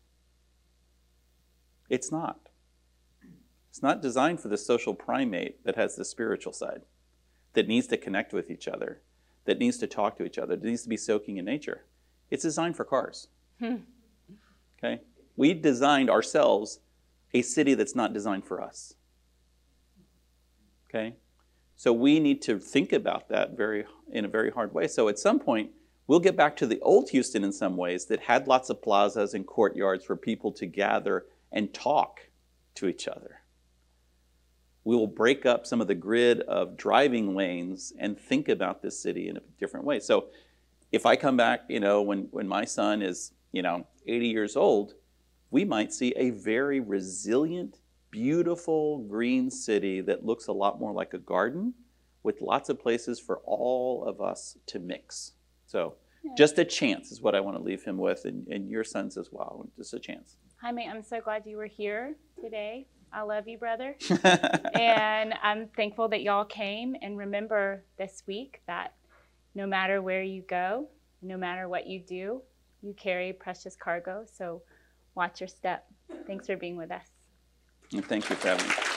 [1.90, 2.49] It's not.
[3.70, 6.82] It's not designed for the social primate that has the spiritual side,
[7.54, 9.02] that needs to connect with each other,
[9.46, 11.86] that needs to talk to each other, that needs to be soaking in nature.
[12.32, 13.28] It's designed for cars.
[13.60, 13.78] Hmm.
[14.78, 15.02] Okay?
[15.36, 16.80] We designed ourselves
[17.34, 18.96] a city that's not designed for us.
[20.90, 21.16] Okay?
[21.76, 24.88] So we need to think about that very in a very hard way.
[24.88, 25.72] So at some point,
[26.08, 29.34] we'll get back to the old Houston in some ways that had lots of plazas
[29.34, 32.22] and courtyards for people to gather and talk
[32.76, 33.39] to each other.
[34.84, 39.00] We will break up some of the grid of driving lanes and think about this
[39.02, 40.00] city in a different way.
[40.00, 40.28] So
[40.92, 44.56] if I come back, you know, when, when my son is, you know, 80 years
[44.56, 44.94] old,
[45.52, 51.14] we might see a very resilient, beautiful green city that looks a lot more like
[51.14, 51.74] a garden
[52.24, 55.34] with lots of places for all of us to mix.
[55.68, 56.32] So, Yeah.
[56.38, 59.18] just a chance is what I want to leave him with, and, and your sons
[59.18, 59.70] as well.
[59.78, 60.36] Just a chance.
[60.62, 62.88] Jaime, I'm so glad you were here today.
[63.12, 63.96] I love you, brother.
[64.74, 66.96] and I'm thankful that y'all came.
[67.02, 68.94] And remember this week that
[69.56, 70.88] no matter where you go,
[71.22, 72.42] no matter what you do,
[72.82, 74.26] you carry precious cargo.
[74.32, 74.62] So
[75.16, 75.86] watch your step.
[76.28, 77.08] Thanks for being with us.
[77.92, 78.89] And thank you for having me.